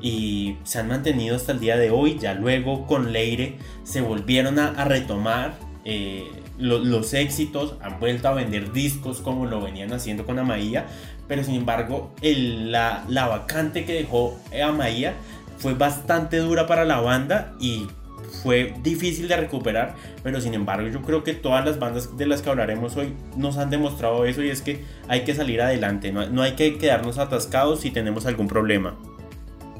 y 0.00 0.56
se 0.64 0.78
han 0.78 0.88
mantenido 0.88 1.36
hasta 1.36 1.52
el 1.52 1.60
día 1.60 1.76
de 1.76 1.90
hoy. 1.90 2.18
Ya 2.18 2.34
luego 2.34 2.86
con 2.86 3.12
Leire 3.12 3.58
se 3.84 4.00
volvieron 4.00 4.58
a, 4.58 4.84
retomar 4.84 5.58
eh, 5.84 6.26
los 6.58 7.14
éxitos, 7.14 7.74
han 7.82 8.00
vuelto 8.00 8.28
a 8.28 8.32
vender 8.32 8.72
discos 8.72 9.20
como 9.20 9.46
lo 9.46 9.60
venían 9.60 9.92
haciendo 9.92 10.26
con 10.26 10.38
Amaía, 10.38 10.86
pero 11.28 11.44
sin 11.44 11.54
embargo 11.54 12.14
la, 12.22 13.04
la 13.08 13.28
vacante 13.28 13.84
que 13.84 13.92
dejó 13.92 14.38
Amaía 14.64 15.14
fue 15.58 15.74
bastante 15.74 16.38
dura 16.38 16.66
para 16.66 16.84
la 16.84 17.00
banda 17.00 17.54
y 17.60 17.86
fue 18.28 18.74
difícil 18.82 19.28
de 19.28 19.36
recuperar, 19.36 19.96
pero 20.22 20.40
sin 20.40 20.54
embargo 20.54 20.88
yo 20.88 21.02
creo 21.02 21.24
que 21.24 21.34
todas 21.34 21.64
las 21.64 21.78
bandas 21.78 22.16
de 22.16 22.26
las 22.26 22.42
que 22.42 22.50
hablaremos 22.50 22.96
hoy 22.96 23.14
nos 23.36 23.56
han 23.56 23.70
demostrado 23.70 24.24
eso 24.24 24.42
y 24.42 24.50
es 24.50 24.62
que 24.62 24.84
hay 25.08 25.24
que 25.24 25.34
salir 25.34 25.60
adelante, 25.60 26.12
no, 26.12 26.42
hay 26.42 26.52
que 26.52 26.78
quedarnos 26.78 27.18
atascados 27.18 27.80
si 27.80 27.90
tenemos 27.90 28.26
algún 28.26 28.48
problema. 28.48 28.96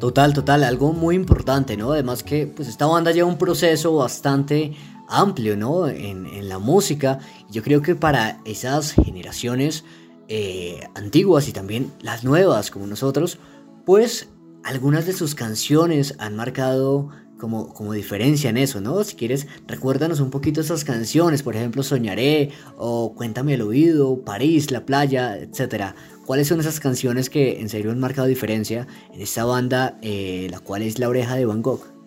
Total, 0.00 0.32
total, 0.32 0.62
algo 0.62 0.92
muy 0.92 1.16
importante, 1.16 1.76
¿no? 1.76 1.92
Además 1.92 2.22
que 2.22 2.46
pues 2.46 2.68
esta 2.68 2.86
banda 2.86 3.10
lleva 3.10 3.28
un 3.28 3.38
proceso 3.38 3.96
bastante 3.96 4.72
amplio, 5.08 5.56
¿no? 5.56 5.88
En, 5.88 6.48
la 6.48 6.58
música. 6.58 7.18
Yo 7.50 7.64
creo 7.64 7.82
que 7.82 7.96
para 7.96 8.40
esas 8.44 8.92
generaciones 8.92 9.84
eh, 10.28 10.86
antiguas 10.94 11.48
y 11.48 11.52
también 11.52 11.90
las 12.00 12.22
nuevas 12.22 12.70
como 12.70 12.86
nosotros, 12.86 13.38
pues 13.84 14.28
algunas 14.62 15.06
de 15.06 15.14
sus 15.14 15.34
canciones 15.34 16.14
han 16.18 16.36
marcado 16.36 17.08
como, 17.38 17.72
como 17.72 17.92
diferencia 17.92 18.50
en 18.50 18.56
eso, 18.56 18.80
¿no? 18.80 19.02
Si 19.04 19.16
quieres, 19.16 19.46
recuérdanos 19.66 20.20
un 20.20 20.30
poquito 20.30 20.60
esas 20.60 20.84
canciones, 20.84 21.42
por 21.42 21.56
ejemplo, 21.56 21.82
Soñaré 21.82 22.50
o 22.76 23.14
Cuéntame 23.14 23.54
el 23.54 23.62
oído, 23.62 24.22
París, 24.24 24.70
La 24.70 24.84
playa, 24.84 25.38
etc. 25.38 25.94
¿Cuáles 26.26 26.48
son 26.48 26.60
esas 26.60 26.80
canciones 26.80 27.30
que 27.30 27.60
en 27.60 27.68
serio 27.68 27.90
han 27.90 28.00
marcado 28.00 28.28
diferencia 28.28 28.86
en 29.14 29.22
esta 29.22 29.44
banda, 29.44 29.98
eh, 30.02 30.48
la 30.50 30.60
cual 30.60 30.82
es 30.82 30.98
La 30.98 31.08
oreja 31.08 31.36
de 31.36 31.46
Van 31.46 31.62
Gogh? 31.62 31.98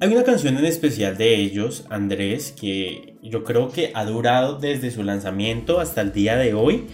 Hay 0.00 0.12
una 0.12 0.22
canción 0.22 0.56
en 0.56 0.64
especial 0.64 1.16
de 1.16 1.34
ellos, 1.34 1.84
Andrés, 1.90 2.52
que 2.52 3.16
yo 3.20 3.42
creo 3.42 3.70
que 3.70 3.90
ha 3.94 4.04
durado 4.04 4.56
desde 4.56 4.92
su 4.92 5.02
lanzamiento 5.02 5.80
hasta 5.80 6.02
el 6.02 6.12
día 6.12 6.36
de 6.36 6.54
hoy, 6.54 6.86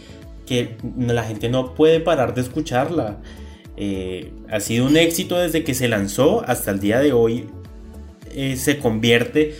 que 0.47 0.79
la 0.97 1.25
gente 1.25 1.51
no 1.51 1.75
puede 1.75 2.01
parar 2.01 2.35
de 2.35 2.41
escucharla. 2.41 3.19
Eh, 3.77 4.33
ha 4.51 4.61
sido 4.61 4.87
un 4.87 4.97
éxito 4.97 5.37
desde 5.37 5.65
que 5.65 5.75
se 5.75 5.89
lanzó 5.89 6.45
hasta 6.47 6.71
el 6.71 6.81
día 6.81 7.01
de 7.01 7.13
hoy. 7.13 7.47
Eh, 8.33 8.57
se 8.57 8.79
convierte 8.79 9.57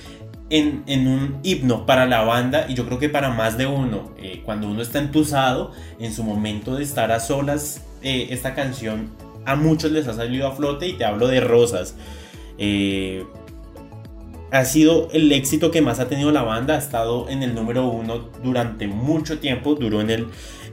en, 0.51 0.85
un 1.07 1.39
himno 1.43 1.87
para 1.87 2.07
la 2.07 2.23
banda 2.23 2.67
y 2.69 2.75
yo 2.75 2.87
creo 2.87 2.99
que 2.99 3.09
para 3.09 3.31
más 3.31 3.59
de 3.59 3.67
uno. 3.67 4.13
Eh, 4.19 4.43
cuando 4.45 4.69
uno 4.69 4.83
está 4.83 4.99
entusado, 4.99 5.73
en 5.99 6.13
su 6.13 6.23
momento 6.23 6.77
de 6.77 6.85
estar 6.85 7.11
a 7.13 7.21
solas, 7.21 7.83
esta 8.03 8.55
canción 8.55 9.11
a 9.47 9.57
muchos 9.57 9.91
les 9.91 10.07
ha 10.09 10.15
salido 10.15 10.47
a 10.47 10.53
flote 10.53 10.87
y 10.87 10.93
te 10.93 11.07
hablo 11.07 11.27
de 11.27 11.41
Rosas. 11.41 11.97
ha 14.51 14.65
sido 14.67 15.09
el 15.13 15.33
éxito 15.33 15.71
que 15.71 15.81
más 15.81 16.01
ha 16.01 16.09
tenido 16.09 16.31
la 16.31 16.43
banda, 16.43 16.75
ha 16.75 16.79
estado 16.79 17.29
en 17.31 17.43
el 17.43 17.55
número 17.55 17.89
uno 17.89 18.29
durante 18.43 18.87
mucho 18.87 19.39
tiempo, 19.39 19.75
duró 19.75 20.03
en 20.03 20.11
el 20.11 20.27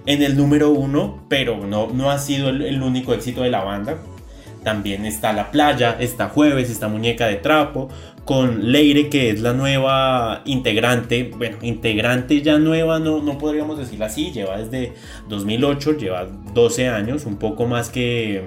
en 0.05 0.23
el 0.23 0.37
número 0.37 0.71
uno, 0.71 1.23
pero 1.29 1.65
no, 1.65 1.87
no 1.93 2.11
ha 2.11 2.17
sido 2.17 2.49
el, 2.49 2.81
único 2.81 3.13
éxito 3.13 3.41
de 3.41 3.49
la 3.49 3.63
banda. 3.63 3.97
También 4.63 5.05
está 5.05 5.33
La 5.33 5.51
Playa, 5.51 5.97
está 5.99 6.29
Jueves, 6.29 6.69
está 6.69 6.87
Muñeca 6.87 7.27
de 7.27 7.35
Trapo, 7.35 7.89
con 8.25 8.71
Leire, 8.71 9.09
que 9.09 9.31
es 9.31 9.41
la 9.41 9.53
nueva 9.53 10.43
integrante. 10.45 11.31
Bueno, 11.35 11.57
integrante 11.61 12.41
ya 12.41 12.59
nueva, 12.59 12.99
no, 12.99 13.21
no 13.21 13.37
podríamos 13.37 13.77
decirla 13.79 14.05
así, 14.07 14.31
lleva 14.31 14.57
desde 14.57 14.93
2008, 15.29 15.97
lleva 15.97 16.27
12 16.53 16.89
años, 16.89 17.25
un 17.25 17.37
poco 17.37 17.65
más 17.65 17.89
que, 17.89 18.43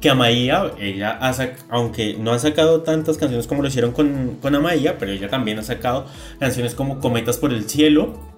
que 0.00 0.08
Amaía. 0.08 0.70
Ella, 0.78 1.18
aunque 1.68 2.16
no 2.18 2.32
ha 2.32 2.38
sacado 2.38 2.82
tantas 2.82 3.18
canciones 3.18 3.48
como 3.48 3.62
lo 3.62 3.68
hicieron 3.68 3.90
con, 3.90 4.38
con 4.40 4.54
Amaía, 4.54 4.98
pero 4.98 5.10
ella 5.10 5.28
también 5.28 5.58
ha 5.58 5.64
sacado 5.64 6.06
canciones 6.38 6.76
como 6.76 7.00
Cometas 7.00 7.38
por 7.38 7.52
el 7.52 7.68
Cielo, 7.68 8.35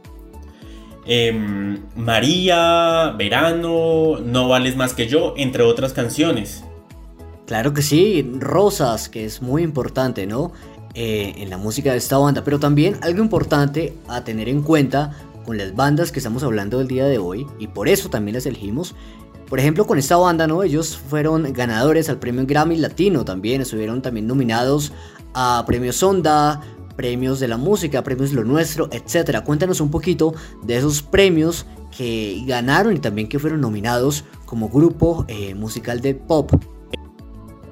Em, 1.10 1.78
María, 1.96 3.14
Verano, 3.16 4.18
No 4.22 4.46
vales 4.46 4.76
más 4.76 4.92
que 4.92 5.08
yo, 5.08 5.32
entre 5.38 5.62
otras 5.62 5.94
canciones. 5.94 6.64
Claro 7.46 7.72
que 7.72 7.80
sí, 7.80 8.30
Rosas, 8.38 9.08
que 9.08 9.24
es 9.24 9.40
muy 9.40 9.62
importante, 9.62 10.26
¿no? 10.26 10.52
Eh, 10.94 11.32
en 11.38 11.48
la 11.48 11.56
música 11.56 11.92
de 11.92 11.96
esta 11.96 12.18
banda, 12.18 12.44
pero 12.44 12.60
también 12.60 12.98
algo 13.00 13.22
importante 13.22 13.94
a 14.06 14.22
tener 14.22 14.50
en 14.50 14.62
cuenta 14.62 15.12
con 15.46 15.56
las 15.56 15.74
bandas 15.74 16.12
que 16.12 16.18
estamos 16.18 16.42
hablando 16.42 16.78
el 16.78 16.88
día 16.88 17.06
de 17.06 17.16
hoy, 17.16 17.46
y 17.58 17.68
por 17.68 17.88
eso 17.88 18.10
también 18.10 18.34
las 18.34 18.44
elegimos. 18.44 18.94
Por 19.48 19.60
ejemplo, 19.60 19.86
con 19.86 19.98
esta 19.98 20.18
banda, 20.18 20.46
¿no? 20.46 20.62
Ellos 20.62 20.94
fueron 20.94 21.50
ganadores 21.54 22.10
al 22.10 22.18
premio 22.18 22.44
Grammy 22.44 22.76
Latino 22.76 23.24
también, 23.24 23.62
estuvieron 23.62 24.02
también 24.02 24.26
nominados 24.26 24.92
a 25.32 25.64
premio 25.66 25.94
Sonda, 25.94 26.60
premios 26.98 27.38
de 27.38 27.46
la 27.46 27.56
música, 27.56 28.02
premios 28.02 28.32
Lo 28.32 28.42
Nuestro, 28.42 28.90
etc. 28.90 29.38
Cuéntanos 29.44 29.80
un 29.80 29.90
poquito 29.92 30.34
de 30.64 30.76
esos 30.76 31.00
premios 31.00 31.64
que 31.96 32.42
ganaron 32.44 32.96
y 32.96 32.98
también 32.98 33.28
que 33.28 33.38
fueron 33.38 33.60
nominados 33.60 34.24
como 34.44 34.68
grupo 34.68 35.24
eh, 35.28 35.54
musical 35.54 36.00
de 36.00 36.16
pop. 36.16 36.50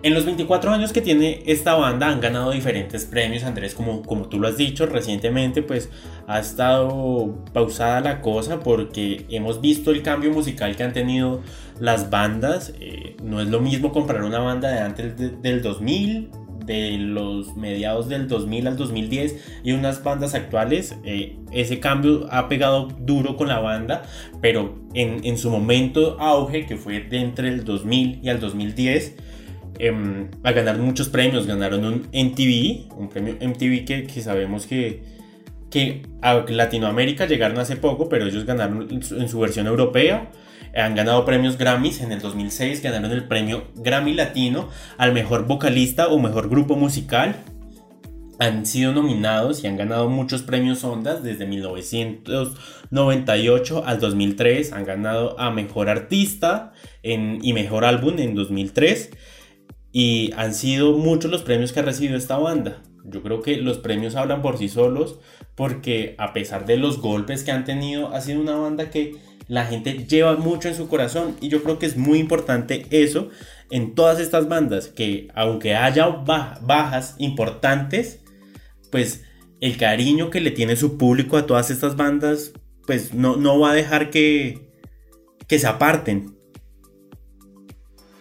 En 0.04 0.14
los 0.14 0.25
24 0.25 0.71
años 0.71 0.92
que 0.92 1.00
tiene 1.00 1.42
esta 1.47 1.75
banda 1.75 2.06
han 2.06 2.21
ganado 2.21 2.52
diferentes 2.52 3.04
premios, 3.04 3.42
Andrés, 3.42 3.75
como, 3.75 4.02
como 4.02 4.28
tú 4.28 4.38
lo 4.38 4.47
has 4.47 4.56
dicho, 4.56 4.87
recientemente 4.87 5.61
pues 5.61 5.90
ha 6.28 6.38
estado 6.38 7.35
pausada 7.52 8.00
la 8.02 8.21
cosa 8.21 8.61
porque 8.61 9.26
hemos 9.28 9.61
visto 9.61 9.90
el 9.90 10.04
cambio 10.04 10.30
musical 10.30 10.76
que 10.76 10.85
han 10.85 10.92
tenido 10.92 11.40
las 11.80 12.11
bandas. 12.11 12.75
Eh, 12.78 13.16
no 13.25 13.40
es 13.40 13.49
lo 13.49 13.61
mismo 13.61 13.90
comprar 13.90 14.23
una 14.23 14.38
banda 14.38 14.68
de 14.68 14.78
antes 14.78 15.42
del 15.42 15.62
2000 15.62 16.46
de 16.66 16.99
los 16.99 17.56
mediados 17.56 18.08
del 18.08 18.28
2000 18.28 18.66
al 18.66 18.76
2010 18.76 19.61
y 19.64 19.73
unas 19.73 20.02
bandas 20.02 20.35
actuales, 20.35 20.96
eh, 21.04 21.37
ese 21.52 21.80
cambio 21.80 22.26
ha 22.30 22.49
pegado 22.49 22.88
duro 23.00 23.37
con 23.37 23.49
la 23.49 23.61
banda, 23.61 24.02
pero 24.42 24.78
en, 24.94 25.25
en, 25.25 25.38
su 25.38 25.50
momento 25.50 26.20
auge, 26.20 26.66
que 26.66 26.76
fue 26.76 27.00
de 27.00 27.18
entre 27.18 27.49
el 27.49 27.64
2000 27.64 28.20
y 28.23 28.28
al 28.28 28.40
2010, 28.40 29.16
eh, 29.78 30.26
a 30.42 30.52
ganar 30.52 30.78
muchos 30.78 31.08
premios, 31.08 31.46
ganaron 31.46 31.85
un 31.85 31.94
MTV, 32.12 32.96
un 32.96 33.08
premio 33.08 33.35
MTV 33.40 33.85
que, 33.85 34.06
que 34.12 34.20
sabemos 34.20 34.66
que, 34.66 35.02
que 35.70 36.02
a 36.23 36.44
Latinoamérica 36.49 37.26
llegaron 37.26 37.58
hace 37.58 37.76
poco, 37.76 38.08
pero 38.08 38.26
ellos 38.26 38.44
ganaron 38.44 38.88
en 38.90 39.28
su 39.28 39.38
versión 39.38 39.66
europea 39.66 40.30
han 40.76 40.95
ganado 40.95 41.25
premios 41.25 41.59
Grammys. 41.59 42.00
En 42.00 42.12
el 42.12 42.21
2006 42.21 42.80
ganaron 42.83 43.11
el 43.11 43.25
premio 43.25 43.64
Grammy 43.76 44.14
Latino 44.14 44.68
al 44.99 45.12
mejor 45.12 45.47
vocalista 45.47 46.06
o 46.09 46.18
mejor 46.18 46.49
grupo 46.49 46.76
musical. 46.76 47.37
Han 48.38 48.66
sido 48.66 48.92
nominados 48.92 49.64
y 49.64 49.66
han 49.66 49.78
ganado 49.78 50.11
muchos 50.11 50.42
premios 50.42 50.85
Ondas 50.85 51.23
desde 51.23 51.47
1998 51.47 53.83
al 53.87 53.99
2003. 53.99 54.73
Han 54.73 54.85
ganado 54.85 55.40
a 55.40 55.50
mejor 55.50 55.88
artista 55.88 56.75
y 57.02 57.54
mejor 57.54 57.87
álbum 57.87 58.18
en 58.18 58.35
2003. 58.35 59.12
Y 59.92 60.33
han 60.37 60.52
sido 60.52 60.99
muchos 60.99 61.30
los 61.30 61.40
premios 61.42 61.73
que 61.73 61.80
ha 61.80 61.85
recibido 61.85 62.18
esta 62.18 62.37
banda. 62.37 62.83
Yo 63.04 63.23
creo 63.23 63.40
que 63.40 63.56
los 63.56 63.78
premios 63.78 64.14
hablan 64.16 64.42
por 64.42 64.59
sí 64.59 64.68
solos 64.68 65.18
porque 65.54 66.14
a 66.18 66.35
pesar 66.35 66.66
de 66.66 66.76
los 66.76 67.00
golpes 67.00 67.42
que 67.45 67.52
han 67.52 67.64
tenido, 67.64 68.12
ha 68.12 68.21
sido 68.21 68.40
una 68.40 68.56
banda 68.56 68.90
que 68.90 69.14
la 69.49 69.67
gente 69.67 70.07
lleva 70.07 70.37
mucho 70.37 70.69
en 70.69 70.75
su 70.75 70.88
corazón 70.88 71.37
y 71.41 71.49
yo 71.49 71.62
creo 71.62 71.79
que 71.79 71.87
es 71.87 71.97
muy 71.97 72.19
importante 72.19 72.87
eso 72.91 73.31
en 73.71 73.95
todas 73.95 74.21
estas 74.21 74.49
bandas, 74.49 74.88
que 74.88 75.29
aunque 75.35 75.75
haya 75.75 76.07
bajas 76.09 77.15
importantes, 77.19 78.21
pues 78.91 79.25
el 79.61 79.76
cariño 79.76 80.31
que 80.31 80.41
le 80.41 80.50
tiene 80.50 80.76
su 80.76 80.99
público 80.99 81.37
a 81.37 81.47
todas 81.47 81.71
estas 81.71 81.97
bandas, 81.97 82.53
pues 82.87 83.15
no, 83.15 83.37
no 83.37 83.59
va 83.59 83.73
a 83.73 83.75
dejar 83.75 84.11
que, 84.11 84.71
que 85.49 85.59
se 85.59 85.67
aparten 85.67 86.37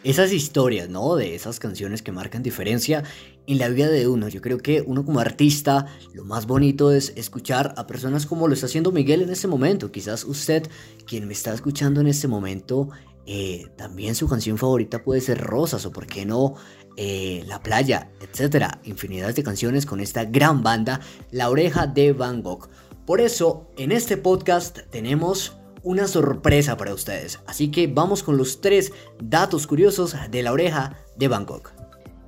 esas 0.04 0.32
historias, 0.32 0.88
¿no? 0.88 1.16
De 1.16 1.34
esas 1.34 1.60
canciones 1.60 2.04
que 2.04 2.12
marcan 2.12 2.44
diferencia 2.44 3.04
en 3.48 3.58
la 3.58 3.70
vida 3.70 3.90
de 3.90 4.08
uno. 4.08 4.28
Yo 4.28 4.42
creo 4.42 4.58
que 4.58 4.82
uno 4.86 5.06
como 5.06 5.20
artista, 5.20 5.88
lo 6.14 6.26
más 6.26 6.48
bonito 6.48 6.92
es 6.92 7.14
escuchar 7.16 7.74
a 7.78 7.88
personas 7.88 8.26
como 8.26 8.48
lo 8.48 8.54
está 8.54 8.66
haciendo 8.66 8.92
Miguel 8.92 9.22
en 9.22 9.30
este 9.30 9.48
momento. 9.48 9.92
Quizás 9.92 10.24
usted, 10.24 10.68
quien 11.06 11.28
me 11.28 11.34
está 11.34 11.54
escuchando 11.54 12.02
en 12.02 12.08
este 12.08 12.28
momento, 12.28 12.90
eh, 13.26 13.68
también 13.76 14.16
su 14.16 14.28
canción 14.28 14.58
favorita 14.58 15.04
puede 15.04 15.22
ser 15.22 15.40
Rosas 15.40 15.86
o, 15.86 15.92
por 15.92 16.08
qué 16.08 16.26
no, 16.26 16.56
eh, 16.98 17.44
La 17.48 17.62
Playa, 17.62 18.12
etcétera. 18.22 18.80
Infinidad 18.84 19.34
de 19.34 19.44
canciones 19.44 19.86
con 19.86 20.00
esta 20.00 20.26
gran 20.26 20.64
banda, 20.64 21.02
La 21.32 21.50
Oreja 21.50 21.88
de 21.88 22.14
Van 22.14 22.42
Gogh. 22.42 22.70
Por 23.06 23.22
eso, 23.22 23.70
en 23.78 23.92
este 23.92 24.18
podcast 24.18 24.80
tenemos 24.90 25.58
una 25.86 26.08
sorpresa 26.08 26.76
para 26.76 26.94
ustedes. 26.94 27.40
Así 27.46 27.70
que 27.70 27.88
vamos 27.88 28.24
con 28.24 28.38
los 28.38 28.60
tres 28.60 28.92
datos 29.22 29.68
curiosos 29.68 30.16
de 30.32 30.42
la 30.42 30.52
oreja 30.52 30.98
de 31.16 31.28
Bangkok. 31.28 31.75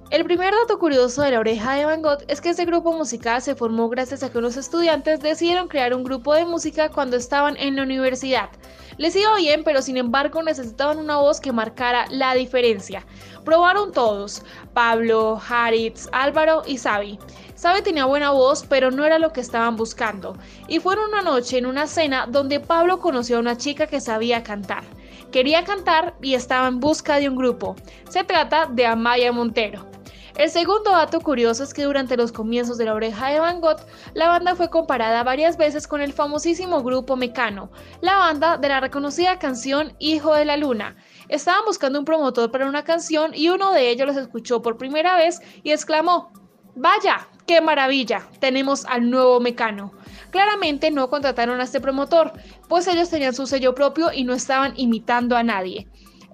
El 0.10 0.24
primer 0.24 0.54
dato 0.54 0.80
curioso 0.80 1.22
de 1.22 1.32
la 1.32 1.40
oreja 1.42 1.74
de 1.74 1.84
Van 1.84 2.02
Gogh 2.02 2.24
es 2.30 2.40
que 2.40 2.48
este 2.48 2.64
grupo 2.64 2.94
musical 2.94 3.42
se 3.42 3.56
formó 3.56 3.90
gracias 3.90 4.24
a 4.24 4.32
que 4.32 4.38
unos 4.38 4.56
estudiantes 4.56 5.20
decidieron 5.20 5.68
crear 5.68 5.94
un 5.94 6.06
grupo 6.06 6.34
de 6.34 6.46
música 6.46 6.88
cuando 6.88 7.18
estaban 7.18 7.58
en 7.58 7.76
la 7.76 7.84
universidad. 7.84 8.50
Les 8.98 9.14
iba 9.18 9.36
bien, 9.36 9.66
pero 9.66 9.82
sin 9.82 9.98
embargo 9.98 10.42
necesitaban 10.42 10.98
una 10.98 11.18
voz 11.18 11.42
que 11.42 11.52
marcara 11.52 12.06
la 12.10 12.34
diferencia. 12.36 13.06
Probaron 13.44 13.92
todos, 13.92 14.44
Pablo, 14.74 15.42
Haritz, 15.46 16.08
Álvaro 16.14 16.64
y 16.66 16.78
Xavi. 16.78 17.20
Sabe 17.56 17.82
tenía 17.82 18.06
buena 18.06 18.32
voz, 18.32 18.66
pero 18.66 18.92
no 18.92 19.04
era 19.04 19.20
lo 19.20 19.34
que 19.34 19.42
estaban 19.42 19.76
buscando. 19.76 20.38
Y 20.70 20.80
fueron 20.80 21.10
una 21.10 21.22
noche 21.22 21.58
en 21.58 21.66
una 21.66 21.86
cena 21.86 22.28
donde 22.28 22.62
Pablo 22.62 23.00
conoció 23.00 23.36
a 23.36 23.42
una 23.42 23.58
chica 23.58 23.88
que 23.88 24.00
sabía 24.00 24.42
cantar. 24.42 24.86
Quería 25.34 25.66
cantar 25.66 26.16
y 26.22 26.36
estaba 26.36 26.70
en 26.70 26.80
busca 26.80 27.20
de 27.20 27.28
un 27.28 27.36
grupo. 27.36 27.76
Se 28.10 28.24
trata 28.24 28.68
de 28.68 28.86
Amaya 28.86 29.34
Montero. 29.34 29.97
El 30.38 30.52
segundo 30.52 30.92
dato 30.92 31.20
curioso 31.20 31.64
es 31.64 31.74
que 31.74 31.84
durante 31.84 32.16
los 32.16 32.32
comienzos 32.32 32.78
de 32.78 32.86
la 32.86 32.94
oreja 32.94 33.30
de 33.30 33.40
Van 33.40 33.60
Gogh, 33.60 33.82
la 34.14 34.28
banda 34.28 34.56
fue 34.56 34.70
comparada 34.70 35.24
varias 35.24 35.58
veces 35.58 35.88
con 35.88 36.00
el 36.00 36.14
famosísimo 36.14 36.84
grupo 36.84 37.16
Mecano, 37.16 37.72
la 38.02 38.18
banda 38.18 38.58
de 38.58 38.70
la 38.70 38.80
reconocida 38.80 39.40
canción 39.40 39.96
Hijo 39.98 40.36
de 40.36 40.46
la 40.46 40.56
Luna. 40.56 40.96
Estaban 41.28 41.66
buscando 41.66 41.98
un 41.98 42.06
promotor 42.06 42.52
para 42.52 42.68
una 42.68 42.84
canción 42.84 43.32
y 43.34 43.50
uno 43.50 43.72
de 43.72 43.90
ellos 43.90 44.06
los 44.06 44.18
escuchó 44.18 44.62
por 44.62 44.78
primera 44.78 45.18
vez 45.18 45.42
y 45.64 45.72
exclamó, 45.72 46.32
Vaya, 46.76 47.28
¡Qué 47.48 47.62
maravilla! 47.62 48.28
Tenemos 48.40 48.86
al 48.86 49.10
nuevo 49.10 49.40
Mecano. 49.40 49.94
Claramente 50.32 50.92
no 50.92 51.10
contrataron 51.10 51.62
a 51.62 51.64
este 51.64 51.80
promotor, 51.80 52.34
pues 52.68 52.88
ellos 52.88 53.10
tenían 53.10 53.34
su 53.34 53.48
sello 53.48 53.74
propio 53.74 54.12
y 54.14 54.26
no 54.26 54.34
estaban 54.34 54.74
imitando 54.76 55.38
a 55.38 55.44
nadie. 55.44 55.88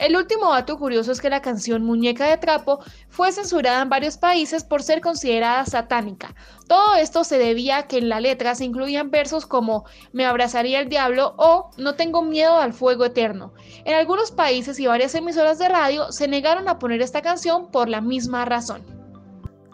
El 0.04 0.18
último 0.18 0.52
dato 0.52 0.78
curioso 0.78 1.14
es 1.14 1.22
que 1.22 1.30
la 1.30 1.42
canción 1.42 1.86
Muñeca 1.86 2.28
de 2.28 2.36
Trapo 2.36 2.84
fue 3.08 3.32
censurada 3.32 3.82
en 3.82 3.88
varios 3.88 4.18
países 4.18 4.66
por 4.66 4.84
ser 4.84 5.00
considerada 5.00 5.66
satánica. 5.66 6.36
Todo 6.68 6.96
esto 6.96 7.24
se 7.24 7.38
debía 7.38 7.78
a 7.78 7.88
que 7.88 8.00
en 8.00 8.10
la 8.10 8.20
letra 8.20 8.54
se 8.54 8.66
incluían 8.66 9.12
versos 9.12 9.46
como 9.46 9.86
Me 10.12 10.26
abrazaría 10.26 10.82
el 10.82 10.90
diablo 10.90 11.36
o 11.38 11.70
No 11.78 11.96
tengo 11.96 12.22
miedo 12.22 12.56
al 12.56 12.74
fuego 12.74 13.06
eterno. 13.06 13.54
En 13.86 13.96
algunos 13.96 14.32
países 14.32 14.78
y 14.78 14.88
varias 14.88 15.16
emisoras 15.16 15.58
de 15.58 15.70
radio 15.70 16.12
se 16.12 16.28
negaron 16.28 16.68
a 16.68 16.80
poner 16.80 17.02
esta 17.02 17.22
canción 17.22 17.72
por 17.72 17.88
la 17.88 18.02
misma 18.02 18.44
razón. 18.44 18.82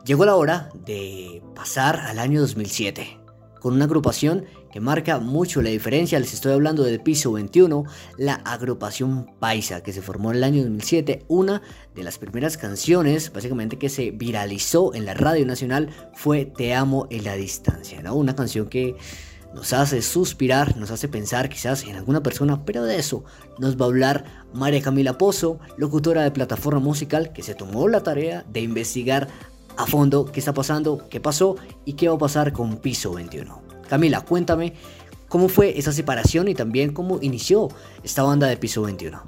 Llegó 0.06 0.26
la 0.26 0.36
hora 0.36 0.70
de 0.86 1.42
pasar 1.56 2.02
al 2.02 2.20
año 2.20 2.40
2007, 2.42 3.20
con 3.60 3.74
una 3.74 3.86
agrupación 3.86 4.46
que 4.72 4.80
marca 4.80 5.20
mucho 5.20 5.62
la 5.62 5.70
diferencia, 5.70 6.20
les 6.20 6.34
estoy 6.34 6.54
hablando 6.54 6.84
del 6.84 7.02
piso 7.02 7.32
21, 7.32 7.84
la 8.18 8.36
agrupación 8.36 9.32
Paisa, 9.40 9.82
que 9.82 9.94
se 9.94 10.02
formó 10.02 10.32
en 10.32 10.38
el 10.38 10.44
año 10.44 10.62
2007, 10.62 11.26
una 11.28 11.62
de 11.96 12.04
las 12.04 12.18
primeras 12.18 12.58
canciones 12.58 13.32
básicamente 13.34 13.78
que 13.78 13.90
se 13.90 14.12
viralizó 14.12 14.94
en 14.94 15.06
la 15.06 15.14
radio 15.14 15.46
nacional 15.46 15.90
fue 16.14 16.46
Te 16.46 16.74
amo 16.74 17.08
en 17.10 17.24
la 17.24 17.36
distancia, 17.36 18.02
¿no? 18.02 18.16
Una 18.16 18.36
canción 18.36 18.68
que 18.68 18.96
nos 19.54 19.74
hace 19.74 20.02
suspirar, 20.02 20.78
nos 20.78 20.92
hace 20.92 21.08
pensar 21.08 21.50
quizás 21.50 21.84
en 21.84 21.96
alguna 21.96 22.22
persona, 22.22 22.64
pero 22.66 22.84
de 22.84 22.98
eso 22.98 23.24
nos 23.58 23.78
va 23.78 23.86
a 23.86 23.88
hablar 23.88 24.26
María 24.54 24.82
Camila 24.82 25.18
Pozo, 25.18 25.60
locutora 25.78 26.24
de 26.24 26.32
plataforma 26.32 26.80
musical 26.80 27.34
que 27.34 27.44
se 27.44 27.56
tomó 27.56 27.88
la 27.88 28.04
tarea 28.04 28.46
de 28.48 28.62
investigar 28.62 29.28
a 29.78 29.86
fondo 29.86 30.26
qué 30.26 30.40
está 30.40 30.54
pasando, 30.54 31.08
qué 31.10 31.20
pasó 31.20 31.56
y 31.86 31.94
qué 31.94 32.10
va 32.10 32.16
a 32.16 32.20
pasar 32.20 32.54
con 32.54 32.78
Piso 32.78 33.14
21. 33.14 33.69
Camila, 33.90 34.22
cuéntame 34.22 34.74
cómo 35.28 35.50
fue 35.50 35.78
esa 35.78 35.92
separación 35.92 36.48
y 36.48 36.56
también 36.56 36.94
cómo 36.94 37.20
inició 37.22 37.70
esta 38.04 38.24
banda 38.24 38.48
de 38.48 38.58
Piso 38.58 38.84
21. 38.84 39.22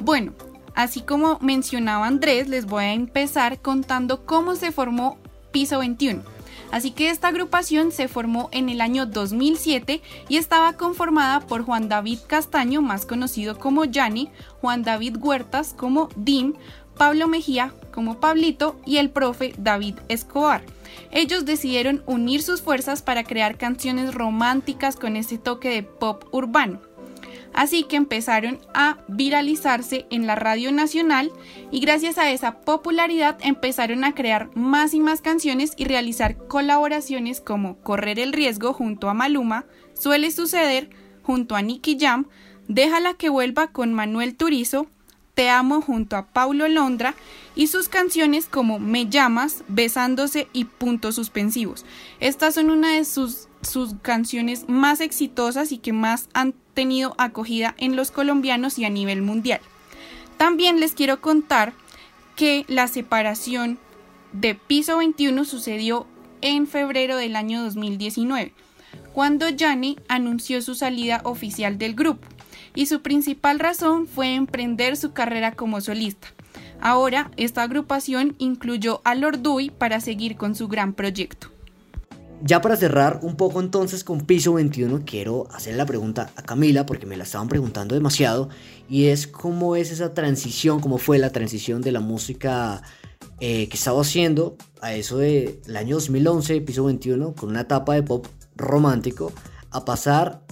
Bueno, 0.00 0.32
así 0.74 1.00
como 1.00 1.38
mencionaba 1.40 2.06
Andrés, 2.06 2.48
les 2.48 2.66
voy 2.66 2.84
a 2.84 2.92
empezar 2.92 3.60
contando 3.60 4.26
cómo 4.26 4.54
se 4.54 4.70
formó 4.70 5.18
Piso 5.50 5.78
21. 5.78 6.22
Así 6.70 6.90
que 6.90 7.10
esta 7.10 7.28
agrupación 7.28 7.92
se 7.92 8.08
formó 8.08 8.48
en 8.52 8.68
el 8.68 8.80
año 8.80 9.06
2007 9.06 10.02
y 10.28 10.36
estaba 10.36 10.72
conformada 10.72 11.40
por 11.40 11.62
Juan 11.62 11.88
David 11.88 12.18
Castaño, 12.26 12.82
más 12.82 13.06
conocido 13.06 13.58
como 13.58 13.84
Yanni, 13.84 14.30
Juan 14.60 14.82
David 14.82 15.16
Huertas 15.18 15.74
como 15.74 16.08
Dim, 16.16 16.54
Pablo 16.96 17.28
Mejía 17.28 17.74
como 17.92 18.20
Pablito 18.20 18.78
y 18.84 18.98
el 18.98 19.10
profe 19.10 19.54
David 19.56 19.96
Escobar. 20.08 20.62
Ellos 21.10 21.44
decidieron 21.44 22.02
unir 22.06 22.42
sus 22.42 22.60
fuerzas 22.60 23.02
para 23.02 23.24
crear 23.24 23.56
canciones 23.56 24.14
románticas 24.14 24.96
con 24.96 25.16
ese 25.16 25.38
toque 25.38 25.70
de 25.70 25.82
pop 25.82 26.24
urbano. 26.32 26.80
Así 27.54 27.84
que 27.84 27.96
empezaron 27.96 28.58
a 28.74 28.98
viralizarse 29.08 30.04
en 30.10 30.26
la 30.26 30.34
radio 30.34 30.72
nacional 30.72 31.32
y 31.70 31.80
gracias 31.80 32.18
a 32.18 32.30
esa 32.30 32.60
popularidad 32.60 33.38
empezaron 33.40 34.04
a 34.04 34.14
crear 34.14 34.50
más 34.54 34.92
y 34.92 35.00
más 35.00 35.22
canciones 35.22 35.72
y 35.78 35.84
realizar 35.84 36.36
colaboraciones 36.48 37.40
como 37.40 37.78
Correr 37.78 38.18
el 38.18 38.34
riesgo 38.34 38.74
junto 38.74 39.08
a 39.08 39.14
Maluma, 39.14 39.64
Suele 39.94 40.30
suceder 40.30 40.90
junto 41.22 41.56
a 41.56 41.62
Nicky 41.62 41.96
Jam, 41.98 42.26
Déjala 42.68 43.14
que 43.14 43.30
vuelva 43.30 43.68
con 43.68 43.94
Manuel 43.94 44.36
Turizo, 44.36 44.88
te 45.36 45.50
amo 45.50 45.82
junto 45.82 46.16
a 46.16 46.24
Paulo 46.24 46.66
Londra 46.66 47.14
y 47.54 47.66
sus 47.66 47.90
canciones 47.90 48.46
como 48.46 48.78
Me 48.78 49.06
llamas, 49.06 49.64
Besándose 49.68 50.48
y 50.54 50.64
Puntos 50.64 51.16
Suspensivos. 51.16 51.84
Estas 52.20 52.54
son 52.54 52.70
una 52.70 52.94
de 52.94 53.04
sus, 53.04 53.46
sus 53.60 53.96
canciones 54.00 54.66
más 54.66 55.02
exitosas 55.02 55.72
y 55.72 55.78
que 55.78 55.92
más 55.92 56.30
han 56.32 56.54
tenido 56.72 57.14
acogida 57.18 57.74
en 57.76 57.96
los 57.96 58.10
colombianos 58.10 58.78
y 58.78 58.86
a 58.86 58.90
nivel 58.90 59.20
mundial. 59.20 59.60
También 60.38 60.80
les 60.80 60.94
quiero 60.94 61.20
contar 61.20 61.74
que 62.34 62.64
la 62.66 62.88
separación 62.88 63.78
de 64.32 64.54
Piso 64.54 64.96
21 64.96 65.44
sucedió 65.44 66.06
en 66.40 66.66
febrero 66.66 67.18
del 67.18 67.36
año 67.36 67.62
2019, 67.62 68.54
cuando 69.12 69.50
Yanni 69.50 69.98
anunció 70.08 70.62
su 70.62 70.74
salida 70.74 71.20
oficial 71.24 71.76
del 71.76 71.94
grupo 71.94 72.26
y 72.76 72.86
su 72.86 73.02
principal 73.02 73.58
razón 73.58 74.06
fue 74.06 74.34
emprender 74.34 74.96
su 74.96 75.12
carrera 75.12 75.52
como 75.52 75.80
solista. 75.80 76.28
Ahora, 76.80 77.32
esta 77.36 77.62
agrupación 77.62 78.36
incluyó 78.38 79.00
a 79.02 79.16
Lorduy 79.16 79.70
para 79.70 79.98
seguir 80.00 80.36
con 80.36 80.54
su 80.54 80.68
gran 80.68 80.92
proyecto. 80.92 81.48
Ya 82.42 82.60
para 82.60 82.76
cerrar 82.76 83.20
un 83.22 83.36
poco 83.36 83.60
entonces 83.60 84.04
con 84.04 84.20
Piso 84.20 84.52
21, 84.52 85.02
quiero 85.06 85.48
hacer 85.52 85.74
la 85.74 85.86
pregunta 85.86 86.30
a 86.36 86.42
Camila, 86.42 86.84
porque 86.84 87.06
me 87.06 87.16
la 87.16 87.24
estaban 87.24 87.48
preguntando 87.48 87.94
demasiado, 87.94 88.50
y 88.90 89.06
es 89.06 89.26
cómo 89.26 89.74
es 89.74 89.90
esa 89.90 90.12
transición, 90.12 90.80
cómo 90.80 90.98
fue 90.98 91.18
la 91.18 91.30
transición 91.30 91.80
de 91.80 91.92
la 91.92 92.00
música 92.00 92.82
eh, 93.40 93.68
que 93.68 93.76
estaba 93.76 94.02
haciendo 94.02 94.56
a 94.82 94.92
eso 94.92 95.16
del 95.16 95.58
año 95.74 95.96
2011, 95.96 96.60
Piso 96.60 96.84
21, 96.84 97.32
con 97.32 97.48
una 97.48 97.62
etapa 97.62 97.94
de 97.94 98.02
pop 98.02 98.26
romántico, 98.54 99.32
a 99.70 99.86
pasar 99.86 100.42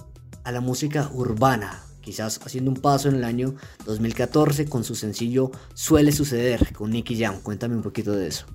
a 0.43 0.51
la 0.51 0.61
música 0.61 1.09
urbana, 1.13 1.84
quizás 2.05 2.39
haciendo 2.45 2.69
un 2.71 2.77
paso 2.77 3.09
en 3.09 3.15
el 3.15 3.23
año 3.23 3.55
2014 3.85 4.67
con 4.67 4.83
su 4.83 4.93
sencillo 4.95 5.51
Suele 5.73 6.11
suceder 6.11 6.71
con 6.73 6.91
Nicky 6.91 7.19
Jam. 7.19 7.41
Cuéntame 7.41 7.75
un 7.75 7.81
poquito 7.81 8.11
de 8.11 8.27
eso. 8.27 8.45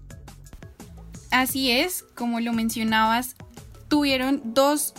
Así 1.30 1.70
es, 1.70 2.04
como 2.14 2.40
lo 2.40 2.52
mencionabas, 2.52 3.34
tuvieron 3.88 4.40
dos, 4.44 4.94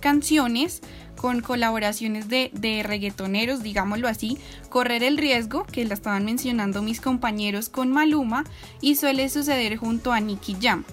canciones 0.00 0.80
con 1.16 1.40
colaboraciones 1.40 2.28
de, 2.28 2.50
de, 2.54 2.84
reggaetoneros, 2.84 3.62
digámoslo 3.62 4.08
así, 4.08 4.38
Correr 4.68 5.02
el 5.02 5.18
Riesgo, 5.18 5.64
que 5.64 5.84
la 5.84 5.94
estaban 5.94 6.24
mencionando 6.24 6.82
mis 6.82 7.00
compañeros 7.00 7.68
con 7.68 7.90
Maluma, 7.90 8.44
y 8.80 8.94
suele 8.94 9.28
suceder 9.28 9.76
junto 9.76 10.12
a 10.12 10.20
Nicky 10.20 10.56
Jam. 10.60 10.84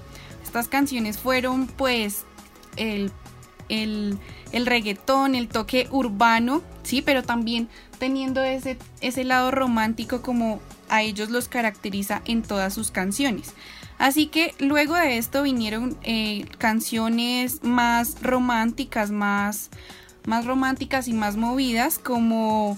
Estas 0.43 0.67
canciones 0.67 1.19
fueron 1.19 1.67
pues 1.67 2.23
el, 2.75 3.11
el, 3.69 4.17
el 4.51 4.65
reggaetón, 4.65 5.35
el 5.35 5.47
toque 5.47 5.87
urbano, 5.91 6.61
sí, 6.83 7.01
pero 7.01 7.23
también 7.23 7.67
teniendo 7.99 8.43
ese, 8.43 8.77
ese 9.01 9.23
lado 9.23 9.51
romántico 9.51 10.21
como 10.21 10.59
a 10.89 11.01
ellos 11.01 11.29
los 11.29 11.47
caracteriza 11.47 12.21
en 12.25 12.43
todas 12.43 12.73
sus 12.73 12.91
canciones. 12.91 13.53
Así 13.97 14.27
que 14.27 14.53
luego 14.59 14.95
de 14.95 15.17
esto 15.17 15.43
vinieron 15.43 15.97
eh, 16.03 16.45
canciones 16.57 17.63
más 17.63 18.21
románticas, 18.21 19.09
más, 19.09 19.69
más 20.25 20.45
románticas 20.45 21.07
y 21.07 21.13
más 21.13 21.37
movidas, 21.37 21.97
como 21.97 22.77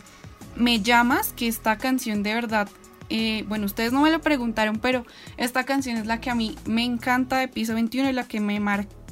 Me 0.56 0.82
llamas, 0.82 1.34
que 1.34 1.47
esta 1.47 1.78
canción 1.78 2.21
de 2.21 2.34
verdad, 2.34 2.69
eh, 3.10 3.45
bueno, 3.47 3.65
ustedes 3.65 3.93
no 3.93 4.02
me 4.02 4.12
lo 4.12 4.21
preguntaron, 4.21 4.78
pero 4.78 5.06
esta 5.38 5.63
canción 5.63 5.97
es 5.97 6.06
la 6.06 6.21
que 6.21 6.30
a 6.30 6.36
mí 6.36 6.56
me 6.65 6.84
encanta 6.84 7.38
de 7.39 7.47
Piso 7.47 7.73
21 7.73 8.10
y 8.10 8.13
la 8.13 8.28
que 8.28 8.39
me, 8.39 8.60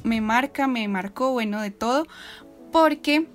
me 0.06 0.20
marca, 0.20 0.66
me 0.66 0.88
marcó, 0.88 1.32
bueno, 1.32 1.60
de 1.60 1.70
todo, 1.70 2.06
porque 2.72 3.26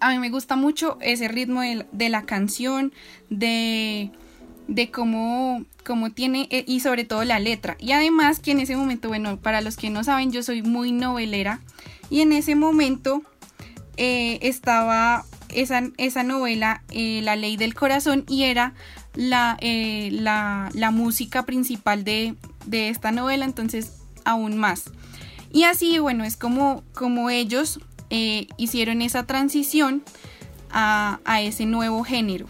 a 0.00 0.10
mí 0.10 0.18
me 0.18 0.30
gusta 0.30 0.56
mucho 0.56 0.98
ese 1.00 1.28
ritmo 1.28 1.60
de 1.60 2.08
la 2.08 2.22
canción, 2.22 2.92
de 3.30 4.10
cómo, 4.92 5.64
tiene 6.14 6.48
eh, 6.50 6.64
y 6.66 6.80
sobre 6.80 7.04
todo 7.04 7.24
la 7.24 7.38
letra. 7.38 7.76
Y 7.78 7.92
además 7.92 8.40
que 8.40 8.52
en 8.52 8.60
ese 8.60 8.76
momento, 8.76 9.08
bueno, 9.08 9.38
para 9.38 9.60
los 9.60 9.76
que 9.76 9.90
no 9.90 10.02
saben, 10.04 10.32
yo 10.32 10.42
soy 10.42 10.62
muy 10.62 10.92
novelera 10.92 11.60
y 12.10 12.20
en 12.20 12.32
ese 12.32 12.54
momento 12.54 13.22
eh, 13.96 14.38
estaba 14.42 15.24
esa, 15.54 16.22
novela, 16.22 16.82
eh, 16.90 17.20
La 17.22 17.36
ley 17.36 17.56
del 17.56 17.74
corazón, 17.74 18.24
y 18.28 18.44
era 18.44 18.74
la, 19.14 19.58
música 20.92 21.44
principal 21.44 22.04
de, 22.04 22.34
esta 22.70 23.12
novela, 23.12 23.44
entonces 23.44 23.92
aún 24.24 24.56
más. 24.56 24.90
Y 25.52 25.64
así, 25.64 25.98
bueno, 25.98 26.24
es 26.24 26.36
como, 26.36 26.82
como 26.94 27.30
ellos 27.30 27.80
hicieron 28.58 29.00
esa 29.00 29.24
transición 29.24 30.02
a, 30.70 31.20
a 31.24 31.40
ese 31.40 31.64
nuevo 31.64 32.04
género. 32.04 32.46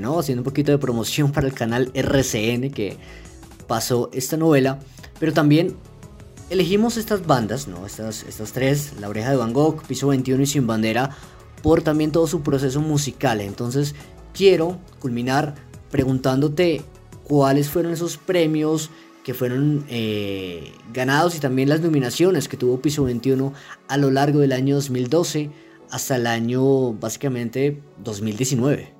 ¿no? 0.00 0.18
Haciendo 0.18 0.40
un 0.40 0.44
poquito 0.44 0.70
de 0.70 0.78
promoción 0.78 1.32
para 1.32 1.46
el 1.46 1.54
canal 1.54 1.90
RCN 1.94 2.70
que 2.70 2.96
pasó 3.66 4.10
esta 4.12 4.36
novela, 4.36 4.78
pero 5.18 5.32
también 5.32 5.76
elegimos 6.50 6.96
estas 6.96 7.26
bandas, 7.26 7.66
¿no? 7.68 7.86
Estas, 7.86 8.22
estas 8.24 8.52
tres, 8.52 8.92
La 9.00 9.08
Oreja 9.08 9.30
de 9.30 9.36
Van 9.36 9.52
Gogh, 9.52 9.82
Piso 9.82 10.08
21 10.08 10.42
y 10.42 10.46
Sin 10.46 10.66
Bandera, 10.66 11.10
por 11.62 11.82
también 11.82 12.12
todo 12.12 12.26
su 12.26 12.42
proceso 12.42 12.80
musical. 12.80 13.40
Entonces 13.40 13.94
quiero 14.34 14.78
culminar 15.00 15.54
preguntándote 15.90 16.82
cuáles 17.24 17.68
fueron 17.68 17.92
esos 17.92 18.16
premios 18.16 18.90
que 19.22 19.34
fueron 19.34 19.84
eh, 19.88 20.72
ganados 20.92 21.36
y 21.36 21.40
también 21.40 21.68
las 21.68 21.80
nominaciones 21.80 22.48
que 22.48 22.56
tuvo 22.56 22.80
Piso 22.80 23.04
21 23.04 23.52
a 23.88 23.96
lo 23.96 24.10
largo 24.10 24.40
del 24.40 24.52
año 24.52 24.74
2012 24.74 25.50
hasta 25.90 26.16
el 26.16 26.26
año 26.26 26.92
básicamente 26.94 27.80
2019. 28.02 28.94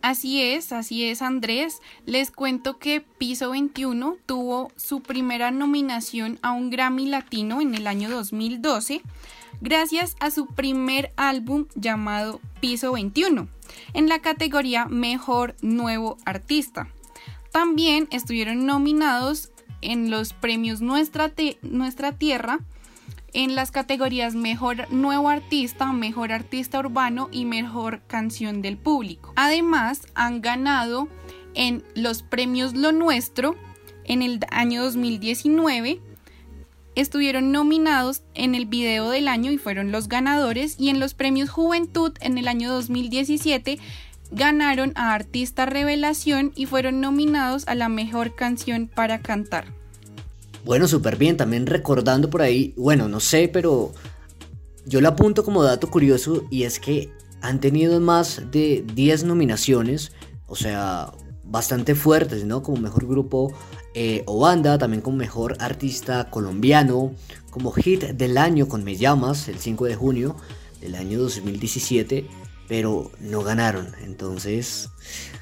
Así 0.00 0.40
es, 0.42 0.72
así 0.72 1.04
es 1.04 1.22
Andrés. 1.22 1.80
Les 2.06 2.30
cuento 2.30 2.78
que 2.78 3.00
Piso 3.00 3.50
21 3.50 4.16
tuvo 4.26 4.70
su 4.76 5.00
primera 5.00 5.50
nominación 5.50 6.38
a 6.42 6.52
un 6.52 6.70
Grammy 6.70 7.06
Latino 7.06 7.60
en 7.60 7.74
el 7.74 7.86
año 7.86 8.08
2012 8.08 9.02
gracias 9.60 10.14
a 10.20 10.30
su 10.30 10.46
primer 10.46 11.12
álbum 11.16 11.66
llamado 11.74 12.40
Piso 12.60 12.92
21 12.92 13.48
en 13.92 14.08
la 14.08 14.20
categoría 14.20 14.86
Mejor 14.86 15.56
Nuevo 15.62 16.16
Artista. 16.24 16.88
También 17.52 18.08
estuvieron 18.10 18.66
nominados 18.66 19.50
en 19.80 20.10
los 20.10 20.32
premios 20.32 20.80
Nuestra, 20.80 21.32
Nuestra 21.62 22.12
Tierra 22.12 22.60
en 23.32 23.54
las 23.54 23.70
categorías 23.70 24.34
Mejor 24.34 24.90
Nuevo 24.92 25.28
Artista, 25.28 25.92
Mejor 25.92 26.32
Artista 26.32 26.78
Urbano 26.78 27.28
y 27.30 27.44
Mejor 27.44 28.02
Canción 28.06 28.62
del 28.62 28.78
Público. 28.78 29.32
Además, 29.36 30.06
han 30.14 30.40
ganado 30.40 31.08
en 31.54 31.84
los 31.94 32.22
premios 32.22 32.74
Lo 32.74 32.92
Nuestro 32.92 33.56
en 34.04 34.22
el 34.22 34.40
año 34.50 34.82
2019. 34.82 36.00
Estuvieron 36.94 37.52
nominados 37.52 38.22
en 38.34 38.54
el 38.56 38.66
video 38.66 39.10
del 39.10 39.28
año 39.28 39.52
y 39.52 39.58
fueron 39.58 39.92
los 39.92 40.08
ganadores 40.08 40.76
y 40.80 40.88
en 40.88 40.98
los 40.98 41.14
premios 41.14 41.48
Juventud 41.48 42.12
en 42.20 42.38
el 42.38 42.48
año 42.48 42.72
2017 42.72 43.78
ganaron 44.30 44.92
a 44.94 45.14
Artista 45.14 45.66
Revelación 45.66 46.52
y 46.54 46.66
fueron 46.66 47.00
nominados 47.00 47.66
a 47.66 47.74
la 47.74 47.88
mejor 47.88 48.34
canción 48.34 48.88
para 48.92 49.20
cantar. 49.20 49.66
Bueno, 50.64 50.86
súper 50.88 51.16
bien. 51.16 51.36
También 51.36 51.66
recordando 51.66 52.30
por 52.30 52.42
ahí, 52.42 52.74
bueno, 52.76 53.08
no 53.08 53.20
sé, 53.20 53.48
pero 53.52 53.92
yo 54.86 55.00
lo 55.00 55.08
apunto 55.08 55.44
como 55.44 55.62
dato 55.62 55.90
curioso 55.90 56.44
y 56.50 56.64
es 56.64 56.78
que 56.78 57.10
han 57.40 57.60
tenido 57.60 58.00
más 58.00 58.42
de 58.50 58.84
10 58.94 59.24
nominaciones, 59.24 60.12
o 60.46 60.56
sea, 60.56 61.12
bastante 61.44 61.94
fuertes, 61.94 62.44
¿no? 62.44 62.62
Como 62.62 62.78
mejor 62.78 63.06
grupo 63.06 63.52
eh, 63.94 64.22
o 64.26 64.40
banda, 64.40 64.78
también 64.78 65.02
como 65.02 65.16
mejor 65.16 65.56
artista 65.60 66.30
colombiano, 66.30 67.14
como 67.50 67.72
hit 67.72 68.04
del 68.04 68.38
año 68.38 68.68
con 68.68 68.84
Me 68.84 68.96
Llamas, 68.96 69.48
el 69.48 69.58
5 69.58 69.86
de 69.86 69.94
junio 69.94 70.36
del 70.80 70.94
año 70.94 71.18
2017, 71.18 72.26
pero 72.68 73.10
no 73.20 73.42
ganaron. 73.42 73.88
Entonces, 74.04 74.90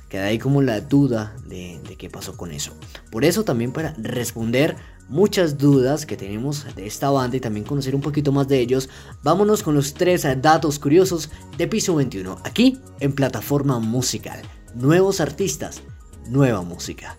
queda 0.09 0.27
ahí 0.27 0.39
como 0.39 0.63
la 0.63 0.81
duda 0.81 1.37
de, 1.47 1.81
qué 1.99 2.09
pasó 2.09 2.37
con 2.37 2.53
eso. 2.53 2.73
Por 3.11 3.25
eso 3.25 3.45
también 3.45 3.73
para 3.73 3.95
responder 3.99 4.77
muchas 5.09 5.59
dudas 5.59 6.07
que 6.07 6.17
tenemos 6.17 6.75
de 6.75 6.87
esta 6.87 7.11
banda 7.11 7.37
y 7.37 7.41
también 7.41 7.67
conocer 7.67 7.95
un 7.95 8.01
poquito 8.01 8.33
más 8.33 8.49
de 8.49 8.61
ellos, 8.61 8.89
vámonos 9.23 9.63
con 9.63 9.75
los 9.75 9.95
tres 9.95 10.27
datos 10.41 10.79
curiosos 10.79 11.31
de 11.59 11.69
Piso 11.69 11.95
21, 11.95 12.39
aquí 12.45 12.79
en 13.01 13.13
Plataforma 13.13 13.79
Musical. 13.79 14.41
Nuevos 14.75 15.21
artistas, 15.21 15.83
nueva 16.29 16.63
música. 16.63 17.17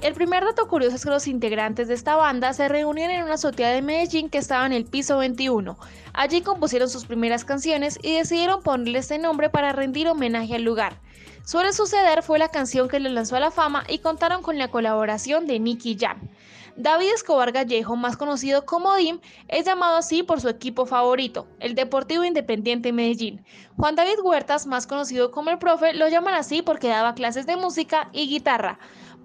El 0.00 0.14
primer 0.14 0.44
dato 0.44 0.68
curioso 0.68 0.94
es 0.94 1.02
que 1.02 1.10
los 1.10 1.26
integrantes 1.26 1.88
de 1.88 1.94
esta 1.94 2.14
banda 2.14 2.52
se 2.52 2.68
reunieron 2.68 3.16
en 3.16 3.24
una 3.24 3.34
azotea 3.34 3.70
de 3.70 3.82
Medellín 3.82 4.30
que 4.30 4.38
estaba 4.38 4.64
en 4.64 4.72
el 4.72 4.84
piso 4.84 5.18
21. 5.18 5.76
Allí 6.12 6.40
compusieron 6.40 6.88
sus 6.88 7.04
primeras 7.04 7.44
canciones 7.44 7.98
y 8.00 8.14
decidieron 8.14 8.62
ponerle 8.62 9.00
este 9.00 9.18
nombre 9.18 9.50
para 9.50 9.72
rendir 9.72 10.06
homenaje 10.06 10.54
al 10.54 10.62
lugar. 10.62 11.00
Suele 11.44 11.72
suceder 11.72 12.22
fue 12.22 12.38
la 12.38 12.48
canción 12.48 12.88
que 12.88 13.00
le 13.00 13.10
lanzó 13.10 13.34
a 13.34 13.40
la 13.40 13.50
fama 13.50 13.82
y 13.88 13.98
contaron 13.98 14.40
con 14.40 14.56
la 14.56 14.68
colaboración 14.68 15.48
de 15.48 15.58
Nicky 15.58 15.96
Jam. 15.98 16.28
David 16.76 17.08
Escobar 17.12 17.50
Gallejo, 17.50 17.96
más 17.96 18.16
conocido 18.16 18.64
como 18.64 18.94
Dim, 18.94 19.18
es 19.48 19.66
llamado 19.66 19.96
así 19.96 20.22
por 20.22 20.40
su 20.40 20.48
equipo 20.48 20.86
favorito, 20.86 21.48
el 21.58 21.74
Deportivo 21.74 22.22
Independiente 22.22 22.92
Medellín. 22.92 23.44
Juan 23.76 23.96
David 23.96 24.20
Huertas, 24.22 24.64
más 24.68 24.86
conocido 24.86 25.32
como 25.32 25.50
el 25.50 25.58
profe, 25.58 25.92
lo 25.92 26.06
llaman 26.06 26.34
así 26.34 26.62
porque 26.62 26.86
daba 26.86 27.16
clases 27.16 27.46
de 27.46 27.56
música 27.56 28.10
y 28.12 28.28
guitarra. 28.28 28.78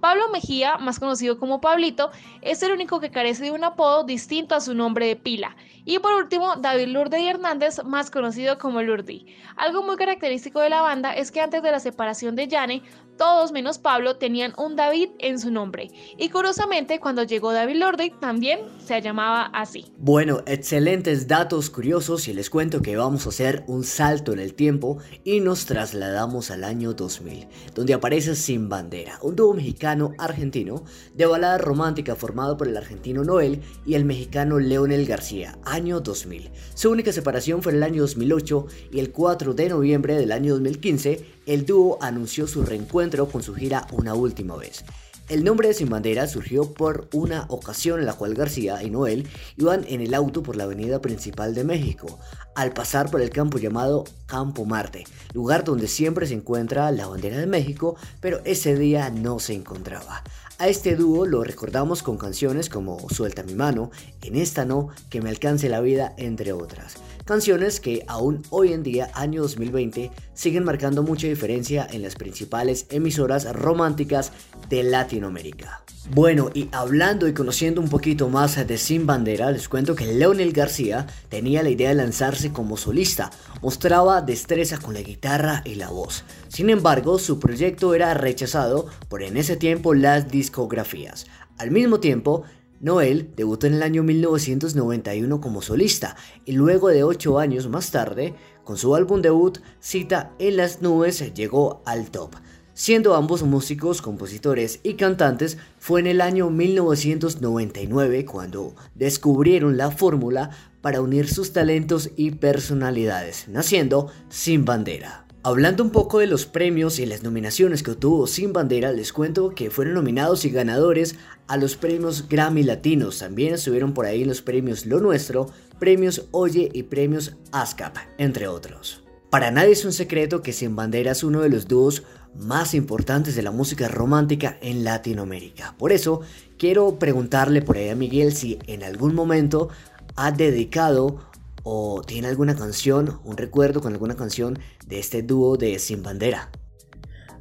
Pablo 0.03 0.27
Mejía, 0.33 0.75
más 0.79 0.99
conocido 0.99 1.39
como 1.39 1.61
Pablito, 1.61 2.11
es 2.41 2.61
el 2.61 2.73
único 2.73 2.99
que 2.99 3.09
carece 3.09 3.45
de 3.45 3.51
un 3.51 3.63
apodo 3.63 4.03
distinto 4.03 4.53
a 4.53 4.59
su 4.59 4.73
nombre 4.73 5.07
de 5.07 5.15
pila. 5.15 5.55
Y 5.85 5.99
por 5.99 6.11
último, 6.13 6.57
David 6.57 6.87
Lourdes 6.87 7.21
Hernández, 7.21 7.81
más 7.85 8.11
conocido 8.11 8.57
como 8.57 8.81
Lourdi. 8.81 9.25
Algo 9.55 9.81
muy 9.81 9.95
característico 9.95 10.59
de 10.59 10.69
la 10.69 10.81
banda 10.81 11.13
es 11.13 11.31
que 11.31 11.39
antes 11.39 11.63
de 11.63 11.71
la 11.71 11.79
separación 11.79 12.35
de 12.35 12.49
Yane, 12.49 12.83
todos 13.17 13.51
menos 13.51 13.77
Pablo 13.77 14.15
tenían 14.17 14.53
un 14.57 14.75
David 14.75 15.09
en 15.19 15.39
su 15.39 15.51
nombre. 15.51 15.89
Y 16.17 16.29
curiosamente, 16.29 16.99
cuando 16.99 17.23
llegó 17.23 17.53
David 17.53 17.75
Lourdes, 17.75 18.11
también 18.19 18.59
se 18.83 19.01
llamaba 19.01 19.43
así. 19.53 19.85
Bueno, 19.97 20.41
excelentes 20.45 21.27
datos 21.27 21.69
curiosos 21.69 22.27
y 22.27 22.33
les 22.33 22.49
cuento 22.49 22.81
que 22.81 22.97
vamos 22.97 23.25
a 23.25 23.29
hacer 23.29 23.63
un 23.67 23.83
salto 23.83 24.33
en 24.33 24.39
el 24.39 24.53
tiempo 24.55 24.97
y 25.23 25.41
nos 25.41 25.65
trasladamos 25.65 26.49
al 26.49 26.63
año 26.63 26.93
2000, 26.93 27.47
donde 27.75 27.93
aparece 27.93 28.35
Sin 28.35 28.67
Bandera, 28.67 29.19
un 29.21 29.35
dúo 29.35 29.53
mexicano-argentino 29.93 30.83
de 31.13 31.25
balada 31.25 31.57
romántica 31.57 32.15
formado 32.15 32.57
por 32.57 32.67
el 32.67 32.77
argentino 32.77 33.23
Noel 33.23 33.61
y 33.85 33.95
el 33.95 34.05
mexicano 34.05 34.59
Leonel 34.59 35.05
García, 35.05 35.57
año 35.63 35.99
2000. 35.99 36.49
Su 36.73 36.89
única 36.89 37.11
separación 37.11 37.61
fue 37.61 37.71
en 37.71 37.77
el 37.77 37.83
año 37.83 38.01
2008 38.01 38.67
y 38.91 38.99
el 38.99 39.11
4 39.11 39.53
de 39.53 39.69
noviembre 39.69 40.15
del 40.15 40.31
año 40.31 40.53
2015 40.53 41.25
el 41.45 41.65
dúo 41.65 41.97
anunció 42.01 42.47
su 42.47 42.63
reencuentro 42.63 43.27
con 43.27 43.43
su 43.43 43.53
gira 43.53 43.87
Una 43.91 44.13
Última 44.13 44.55
Vez. 44.55 44.83
El 45.29 45.45
nombre 45.45 45.69
de 45.69 45.73
Sin 45.73 45.89
Bandera 45.89 46.27
surgió 46.27 46.73
por 46.73 47.07
una 47.13 47.45
ocasión 47.47 48.01
en 48.01 48.05
la 48.05 48.13
cual 48.13 48.33
García 48.33 48.83
y 48.83 48.89
Noel 48.89 49.25
iban 49.57 49.85
en 49.87 50.01
el 50.01 50.13
auto 50.13 50.43
por 50.43 50.57
la 50.57 50.65
avenida 50.65 51.01
principal 51.01 51.55
de 51.55 51.63
México, 51.63 52.19
al 52.55 52.73
pasar 52.73 53.09
por 53.09 53.21
el 53.21 53.29
campo 53.29 53.57
llamado 53.57 54.03
Campo 54.25 54.65
Marte, 54.65 55.05
lugar 55.33 55.63
donde 55.63 55.87
siempre 55.87 56.27
se 56.27 56.33
encuentra 56.33 56.91
la 56.91 57.07
bandera 57.07 57.37
de 57.37 57.47
México, 57.47 57.95
pero 58.19 58.41
ese 58.45 58.75
día 58.75 59.09
no 59.09 59.39
se 59.39 59.53
encontraba. 59.53 60.23
A 60.59 60.67
este 60.67 60.95
dúo 60.95 61.25
lo 61.25 61.43
recordamos 61.43 62.03
con 62.03 62.17
canciones 62.17 62.69
como 62.69 63.09
Suelta 63.09 63.43
mi 63.43 63.55
mano, 63.55 63.91
En 64.21 64.35
esta 64.35 64.65
no, 64.65 64.89
Que 65.09 65.19
me 65.19 65.29
alcance 65.29 65.67
la 65.67 65.81
vida, 65.81 66.13
entre 66.17 66.53
otras. 66.53 66.95
Canciones 67.25 67.79
que 67.79 68.03
aún 68.07 68.43
hoy 68.49 68.71
en 68.73 68.83
día, 68.83 69.09
año 69.13 69.41
2020, 69.41 70.11
siguen 70.33 70.63
marcando 70.63 71.03
mucha 71.03 71.27
diferencia 71.27 71.87
en 71.91 72.01
las 72.01 72.15
principales 72.15 72.85
emisoras 72.89 73.51
románticas 73.53 74.31
de 74.69 74.83
Latinoamérica. 74.83 75.83
Bueno, 76.11 76.49
y 76.53 76.67
hablando 76.73 77.29
y 77.29 77.33
conociendo 77.33 77.79
un 77.79 77.87
poquito 77.87 78.27
más 78.27 78.67
de 78.67 78.77
Sin 78.77 79.05
Bandera, 79.05 79.51
les 79.51 79.69
cuento 79.69 79.95
que 79.95 80.05
Leonel 80.05 80.51
García 80.51 81.07
tenía 81.29 81.63
la 81.63 81.69
idea 81.69 81.89
de 81.89 81.95
lanzarse 81.95 82.42
como 82.51 82.77
solista, 82.77 83.31
mostraba 83.61 84.21
destreza 84.21 84.77
con 84.77 84.93
la 84.93 85.01
guitarra 85.01 85.61
y 85.65 85.75
la 85.75 85.89
voz. 85.89 86.23
Sin 86.49 86.69
embargo, 86.69 87.19
su 87.19 87.39
proyecto 87.39 87.93
era 87.93 88.13
rechazado 88.13 88.87
por 89.07 89.23
en 89.23 89.37
ese 89.37 89.55
tiempo 89.55 89.93
las 89.93 90.29
discografías. 90.29 91.25
Al 91.57 91.71
mismo 91.71 91.99
tiempo, 91.99 92.43
Noel 92.83 93.29
debutó 93.37 93.67
en 93.67 93.75
el 93.75 93.83
año 93.83 94.03
1991 94.03 95.39
como 95.39 95.61
solista 95.61 96.17
y 96.43 96.51
luego 96.51 96.89
de 96.89 97.03
8 97.03 97.39
años 97.39 97.69
más 97.69 97.91
tarde, 97.91 98.35
con 98.65 98.77
su 98.77 98.93
álbum 98.95 99.21
debut 99.21 99.59
Cita 99.79 100.33
en 100.37 100.57
las 100.57 100.81
nubes, 100.81 101.33
llegó 101.33 101.81
al 101.85 102.11
top. 102.11 102.35
Siendo 102.75 103.13
ambos 103.13 103.43
músicos, 103.43 104.01
compositores 104.01 104.79
y 104.81 104.95
cantantes, 104.95 105.59
fue 105.77 105.99
en 105.99 106.07
el 106.07 106.21
año 106.21 106.49
1999 106.49 108.25
cuando 108.25 108.73
descubrieron 108.95 109.77
la 109.77 109.91
fórmula 109.91 110.49
para 110.83 110.99
unir 110.99 111.29
sus 111.29 111.53
talentos 111.53 112.09
y 112.17 112.31
personalidades, 112.31 113.47
naciendo 113.47 114.11
Sin 114.27 114.65
Bandera. 114.65 115.25
Hablando 115.41 115.81
un 115.81 115.91
poco 115.91 116.19
de 116.19 116.27
los 116.27 116.45
premios 116.45 116.99
y 116.99 117.05
las 117.05 117.23
nominaciones 117.23 117.83
que 117.83 117.91
obtuvo 117.91 118.27
Sin 118.27 118.51
Bandera, 118.51 118.91
les 118.91 119.13
cuento 119.13 119.55
que 119.55 119.71
fueron 119.71 119.93
nominados 119.93 120.43
y 120.43 120.49
ganadores 120.49 121.15
a 121.47 121.55
los 121.55 121.77
premios 121.77 122.27
Grammy 122.27 122.63
Latinos. 122.63 123.19
También 123.19 123.53
estuvieron 123.53 123.93
por 123.93 124.05
ahí 124.05 124.25
los 124.25 124.41
premios 124.41 124.85
Lo 124.85 124.99
Nuestro, 124.99 125.49
premios 125.79 126.25
Oye 126.31 126.69
y 126.73 126.83
premios 126.83 127.37
ASCAP, 127.53 127.95
entre 128.17 128.49
otros. 128.49 129.03
Para 129.29 129.51
nadie 129.51 129.71
es 129.71 129.85
un 129.85 129.93
secreto 129.93 130.41
que 130.41 130.51
Sin 130.51 130.75
Bandera 130.75 131.13
es 131.13 131.23
uno 131.23 131.39
de 131.39 131.49
los 131.49 131.69
dúos 131.69 132.03
más 132.35 132.73
importantes 132.73 133.35
de 133.35 133.41
la 133.41 133.51
música 133.51 133.87
romántica 133.87 134.57
en 134.61 134.83
Latinoamérica. 134.83 135.75
Por 135.77 135.93
eso 135.93 136.21
quiero 136.57 136.99
preguntarle 136.99 137.61
por 137.61 137.77
ahí 137.77 137.89
a 137.89 137.95
Miguel 137.95 138.33
si 138.33 138.59
en 138.67 138.83
algún 138.83 139.15
momento 139.15 139.69
ha 140.15 140.31
dedicado 140.31 141.29
o 141.63 142.01
tiene 142.05 142.27
alguna 142.27 142.55
canción, 142.55 143.19
un 143.23 143.37
recuerdo 143.37 143.81
con 143.81 143.93
alguna 143.93 144.15
canción 144.15 144.59
de 144.85 144.99
este 144.99 145.23
dúo 145.23 145.57
de 145.57 145.79
Sin 145.79 146.03
Bandera. 146.03 146.49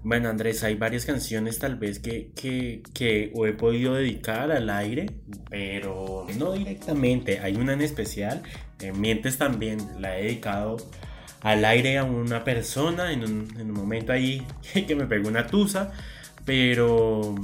Bueno, 0.04 0.28
Andrés, 0.28 0.64
hay 0.64 0.74
varias 0.74 1.04
canciones 1.04 1.58
tal 1.58 1.76
vez 1.76 2.00
que, 2.00 2.30
que, 2.34 2.82
que 2.92 3.32
he 3.32 3.52
podido 3.52 3.94
dedicar 3.94 4.50
al 4.50 4.68
aire, 4.68 5.06
pero 5.48 6.26
no 6.38 6.52
directamente. 6.52 7.38
Hay 7.38 7.54
una 7.54 7.74
en 7.74 7.82
especial, 7.82 8.42
eh, 8.80 8.92
Mientes 8.92 9.38
también, 9.38 9.78
la 10.00 10.18
he 10.18 10.24
dedicado 10.24 10.76
al 11.40 11.64
aire 11.64 11.98
a 11.98 12.04
una 12.04 12.42
persona 12.42 13.12
en 13.12 13.24
un, 13.24 13.48
en 13.60 13.70
un 13.70 13.76
momento 13.76 14.12
ahí 14.12 14.44
que 14.86 14.94
me 14.96 15.06
pegó 15.06 15.28
una 15.28 15.46
tusa, 15.46 15.92
pero, 16.44 17.36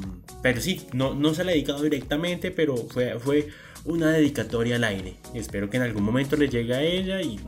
pero 0.43 0.61
sí, 0.61 0.87
no, 0.93 1.15
no 1.15 1.35
se 1.35 1.45
la 1.45 1.53
he 1.53 1.55
dedicado 1.55 1.83
directamente, 1.83 2.51
pero 2.51 2.77
fue, 2.77 3.21
fue 3.21 3.49
una 3.89 4.11
dedicatoria 4.11 4.77
al 4.77 4.85
aire. 4.85 5.17
Espero 5.35 5.69
que 5.71 5.79
en 5.79 5.83
algún 5.83 6.05
momento 6.05 6.37
le 6.37 6.49
llegue 6.49 6.75
a 6.75 6.83
ella 6.83 7.21
y 7.21 7.41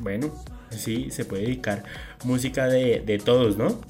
bueno, 0.00 0.30
sí, 0.70 1.10
se 1.10 1.24
puede 1.24 1.42
dedicar 1.42 1.82
música 2.24 2.66
de, 2.66 3.20
todos, 3.24 3.56
¿no? 3.56 3.80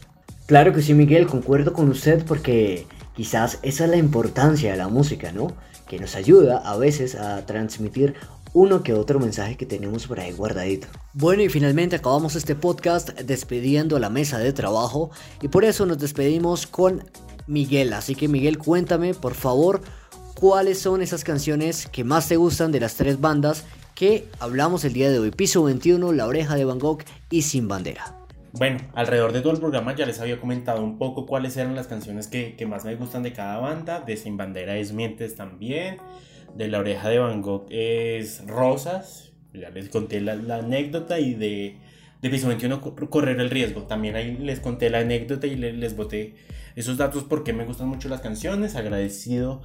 Claro 0.46 0.72
que 0.72 0.80
sí, 0.80 0.94
Miguel, 0.94 1.26
concuerdo 1.26 1.72
con 1.72 1.90
usted 1.90 2.24
porque 2.24 2.86
quizás 3.14 3.58
esa 3.62 3.84
es 3.84 3.90
la 3.90 3.96
importancia 3.96 4.70
de 4.70 4.78
la 4.78 4.88
música, 4.88 5.32
¿no? 5.32 5.52
Que 5.88 5.98
nos 5.98 6.14
ayuda 6.14 6.58
a 6.58 6.76
veces 6.76 7.16
a 7.16 7.44
transmitir 7.44 8.14
uno 8.54 8.82
que 8.82 8.94
otro 8.94 9.18
mensaje 9.18 9.56
que 9.56 9.66
tenemos 9.66 10.06
por 10.06 10.20
ahí 10.20 10.32
guardadito. 10.32 10.86
Bueno, 11.12 11.42
y 11.42 11.48
finalmente 11.48 11.96
acabamos 11.96 12.36
este 12.36 12.54
podcast 12.54 13.10
despidiendo 13.10 13.98
la 13.98 14.08
mesa 14.08 14.38
de 14.38 14.52
trabajo 14.52 15.10
y 15.42 15.48
por 15.48 15.64
eso 15.64 15.84
nos 15.84 15.98
despedimos 15.98 16.66
con 16.66 17.04
Miguel. 17.46 17.92
Así 17.92 18.14
que 18.14 18.28
Miguel, 18.28 18.56
cuéntame 18.56 19.14
por 19.14 19.34
favor 19.34 19.82
cuáles 20.38 20.78
son 20.78 21.02
esas 21.02 21.24
canciones 21.24 21.88
que 21.88 22.04
más 22.04 22.28
te 22.28 22.36
gustan 22.36 22.70
de 22.70 22.78
las 22.78 22.94
tres 22.94 23.20
bandas 23.20 23.64
que 23.96 24.28
hablamos 24.38 24.84
el 24.84 24.92
día 24.92 25.10
de 25.10 25.18
hoy. 25.18 25.32
Piso 25.32 25.64
21, 25.64 26.12
La 26.12 26.28
Oreja 26.28 26.54
de 26.54 26.64
Van 26.64 26.78
Gogh 26.78 27.02
y 27.28 27.42
Sin 27.42 27.66
Bandera. 27.66 28.14
Bueno, 28.52 28.78
alrededor 28.94 29.32
de 29.32 29.40
todo 29.40 29.52
el 29.52 29.58
programa 29.58 29.96
ya 29.96 30.06
les 30.06 30.20
había 30.20 30.40
comentado 30.40 30.84
un 30.84 30.96
poco 30.96 31.26
cuáles 31.26 31.56
eran 31.56 31.74
las 31.74 31.88
canciones 31.88 32.28
que, 32.28 32.54
más 32.68 32.84
me 32.84 32.94
gustan 32.94 33.24
de 33.24 33.32
cada 33.32 33.58
banda. 33.58 33.98
De 34.00 34.16
Sin 34.16 34.36
Bandera 34.36 34.76
es 34.76 34.92
Mientes 34.92 35.34
también. 35.34 35.96
De 36.54 36.68
La 36.68 36.78
Oreja 36.78 37.08
de 37.08 37.18
Van 37.18 37.42
Gogh 37.42 37.66
es 37.70 38.46
Rosas. 38.46 39.32
Ya 39.52 39.70
les 39.70 39.88
conté 39.88 40.20
la, 40.20 40.34
anécdota 40.34 41.18
y 41.18 41.34
de, 41.34 41.78
de 42.22 42.30
Piso 42.30 42.46
21 42.46 42.80
Correr 43.10 43.40
el 43.40 43.50
Riesgo. 43.50 43.82
También 43.82 44.14
ahí 44.14 44.36
les 44.36 44.60
conté 44.60 44.88
la 44.88 45.00
anécdota 45.00 45.48
y 45.48 45.56
les, 45.56 45.74
les 45.74 45.96
boté 45.96 46.36
esos 46.76 46.96
datos 46.96 47.24
porque 47.24 47.52
me 47.52 47.64
gustan 47.64 47.88
mucho 47.88 48.08
las 48.08 48.20
canciones. 48.20 48.76
Agradecido 48.76 49.62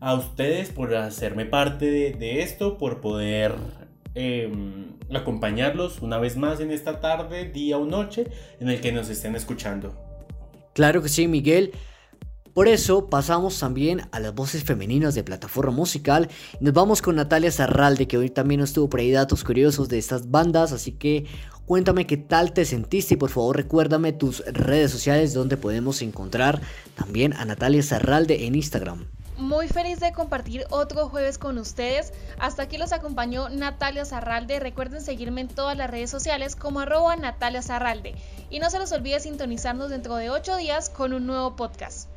a 0.00 0.14
ustedes 0.14 0.70
por 0.70 0.94
hacerme 0.94 1.46
parte 1.46 1.86
de, 1.90 2.42
esto, 2.42 2.78
por 2.78 3.00
poder 3.00 3.54
em, 4.14 4.96
acompañarlos 5.14 6.02
una 6.02 6.18
vez 6.18 6.36
más 6.36 6.60
en 6.60 6.70
esta 6.70 7.00
tarde, 7.00 7.50
día 7.50 7.78
o 7.78 7.86
noche 7.86 8.26
en 8.60 8.68
el 8.68 8.80
que 8.80 8.92
nos 8.92 9.08
estén 9.08 9.34
escuchando. 9.34 9.94
Claro 10.74 11.02
que 11.02 11.08
sí, 11.08 11.26
Miguel. 11.28 11.72
Por 12.52 12.68
eso 12.68 13.08
pasamos 13.08 13.58
también 13.58 14.02
a 14.12 14.20
las 14.20 14.34
voces 14.34 14.64
femeninas 14.64 15.14
de 15.14 15.22
plataforma 15.22 15.72
musical. 15.72 16.30
Nos 16.60 16.72
vamos 16.72 17.02
con 17.02 17.16
Natalia 17.16 17.52
Zarralde, 17.52 18.08
que 18.08 18.16
hoy 18.16 18.30
también 18.30 18.60
nos 18.60 18.72
tuvo 18.72 18.88
por 18.88 19.00
ahí 19.00 19.10
datos 19.10 19.44
curiosos 19.44 19.90
de 19.90 19.98
estas 19.98 20.30
bandas. 20.30 20.72
Así 20.72 20.92
que 20.92 21.26
cuéntame 21.66 22.06
qué 22.06 22.16
tal 22.16 22.54
te 22.54 22.64
sentiste 22.64 23.12
y 23.12 23.16
por 23.18 23.28
favor 23.28 23.56
recuérdame 23.56 24.14
tus 24.14 24.42
redes 24.46 24.90
sociales 24.90 25.34
donde 25.34 25.58
podemos 25.58 26.00
encontrar 26.00 26.62
también 26.94 27.34
a 27.34 27.44
Natalia 27.44 27.82
Zarralde 27.82 28.46
en 28.46 28.54
Instagram 28.54 29.06
muy 29.38 29.68
feliz 29.68 30.00
de 30.00 30.12
compartir 30.12 30.64
otro 30.70 31.08
jueves 31.08 31.38
con 31.38 31.58
ustedes. 31.58 32.12
Hasta 32.38 32.62
aquí 32.62 32.78
los 32.78 32.92
acompañó 32.92 33.48
Natalia 33.48 34.04
Zarralde. 34.04 34.60
Recuerden 34.60 35.00
seguirme 35.00 35.42
en 35.42 35.48
todas 35.48 35.76
las 35.76 35.90
redes 35.90 36.10
sociales 36.10 36.56
como 36.56 36.80
arroba 36.80 37.16
Natalia 37.16 37.62
Zarralde. 37.62 38.14
Y 38.50 38.58
no 38.58 38.70
se 38.70 38.78
los 38.78 38.92
olvide 38.92 39.20
sintonizarnos 39.20 39.90
dentro 39.90 40.16
de 40.16 40.30
8 40.30 40.56
días 40.56 40.90
con 40.90 41.12
un 41.12 41.26
nuevo 41.26 41.56
podcast. 41.56 42.08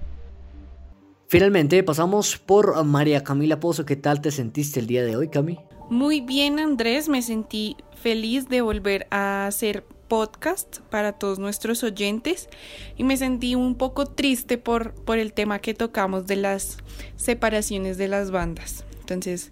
Finalmente 1.28 1.84
pasamos 1.84 2.38
por 2.38 2.84
María 2.84 3.24
Camila 3.24 3.60
Pozo. 3.60 3.86
¿Qué 3.86 3.96
tal 3.96 4.22
te 4.22 4.32
sentiste 4.32 4.80
el 4.80 4.88
día 4.88 5.04
de 5.04 5.16
hoy, 5.16 5.30
Cami? 5.30 5.60
Muy 5.90 6.22
bien, 6.22 6.60
Andrés. 6.60 7.08
Me 7.08 7.22
sentí 7.22 7.78
feliz 7.94 8.48
de 8.48 8.62
volver 8.62 9.08
a 9.12 9.46
hacer 9.46 9.86
podcast 10.10 10.80
para 10.90 11.14
todos 11.14 11.40
nuestros 11.40 11.84
oyentes 11.84 12.50
y 12.98 13.06
me 13.06 13.16
sentí 13.16 13.56
un 13.56 13.76
poco 13.76 14.06
triste 14.06 14.58
por, 14.58 14.94
por 14.94 15.18
el 15.18 15.32
tema 15.32 15.60
que 15.60 15.74
tocamos 15.74 16.28
de 16.28 16.36
las 16.36 16.78
separaciones 17.16 17.98
de 17.98 18.10
las 18.10 18.32
bandas. 18.32 18.84
Entonces, 19.00 19.52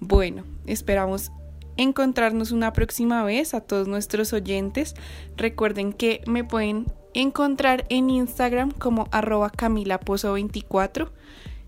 bueno, 0.00 0.44
esperamos 0.66 1.32
encontrarnos 1.76 2.52
una 2.52 2.72
próxima 2.72 3.22
vez 3.24 3.52
a 3.52 3.60
todos 3.60 3.88
nuestros 3.88 4.32
oyentes. 4.32 4.94
Recuerden 5.36 5.92
que 5.92 6.22
me 6.26 6.44
pueden 6.44 6.86
encontrar 7.12 7.84
en 7.88 8.10
Instagram 8.10 8.70
como 8.70 9.08
arroba 9.10 9.50
camilapozo24 9.50 11.10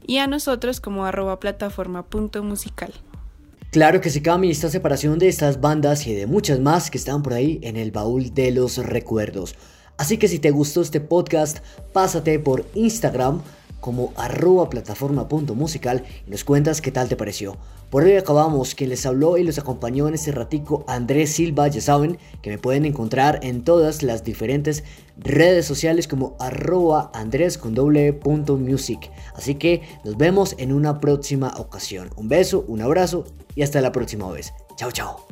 y 0.07 0.19
a 0.19 0.27
nosotros 0.27 0.81
como 0.81 1.05
arroba 1.05 1.39
plataforma.musical. 1.39 2.93
Claro 3.71 4.01
que 4.01 4.09
se 4.09 4.23
cambia 4.23 4.51
esta 4.51 4.71
separación 4.71 5.19
de 5.19 5.29
estas 5.29 5.61
bandas 5.61 6.07
y 6.07 6.15
de 6.15 6.27
muchas 6.27 6.59
más 6.59 6.91
que 6.91 6.97
están 6.97 7.23
por 7.23 7.35
ahí 7.35 7.61
en 7.63 7.77
el 7.77 7.91
baúl 7.91 8.33
de 8.33 8.51
los 8.51 8.79
recuerdos. 8.79 9.57
Así 9.99 10.17
que 10.17 10.27
si 10.27 10.39
te 10.39 10.51
gustó 10.51 10.81
este 10.81 11.01
podcast, 11.01 11.59
pásate 11.93 12.39
por 12.39 12.65
Instagram 12.75 13.43
como 13.81 14.13
arroba 14.17 14.69
plataforma.musical 14.71 16.05
y 16.27 16.31
nos 16.31 16.45
cuentas 16.45 16.81
qué 16.81 16.91
tal 16.91 17.09
te 17.09 17.17
pareció. 17.17 17.57
Por 17.91 18.05
hoy 18.05 18.17
acabamos, 18.17 18.75
quien 18.75 18.91
les 18.91 19.07
habló 19.07 19.39
y 19.39 19.45
los 19.45 19.59
acompañó 19.59 20.09
en 20.09 20.15
este 20.15 20.31
ratico 20.31 20.85
Andrés 20.87 21.33
Silva, 21.33 21.69
ya 21.69 21.81
saben 21.81 22.19
que 22.43 22.51
me 22.51 22.59
pueden 22.59 22.85
encontrar 22.85 23.41
en 23.43 23.65
todas 23.65 24.03
las 24.03 24.25
diferentes 24.25 24.85
redes 25.17 25.65
sociales 25.65 26.07
como 26.07 26.37
arroba 26.39 27.11
andrés 27.15 27.57
con 27.57 27.75
doble 27.75 28.13
punto 28.13 28.57
music. 28.57 29.11
Así 29.35 29.55
que 29.55 29.83
nos 30.05 30.19
vemos 30.19 30.55
en 30.59 30.73
una 30.73 31.01
próxima 31.01 31.55
ocasión. 31.57 32.11
Un 32.17 32.29
beso, 32.29 32.65
un 32.69 32.83
abrazo 32.83 33.25
y 33.55 33.63
hasta 33.63 33.81
la 33.81 33.93
próxima 33.93 34.31
vez. 34.31 34.53
Chao, 34.77 34.93
chao. 34.93 35.28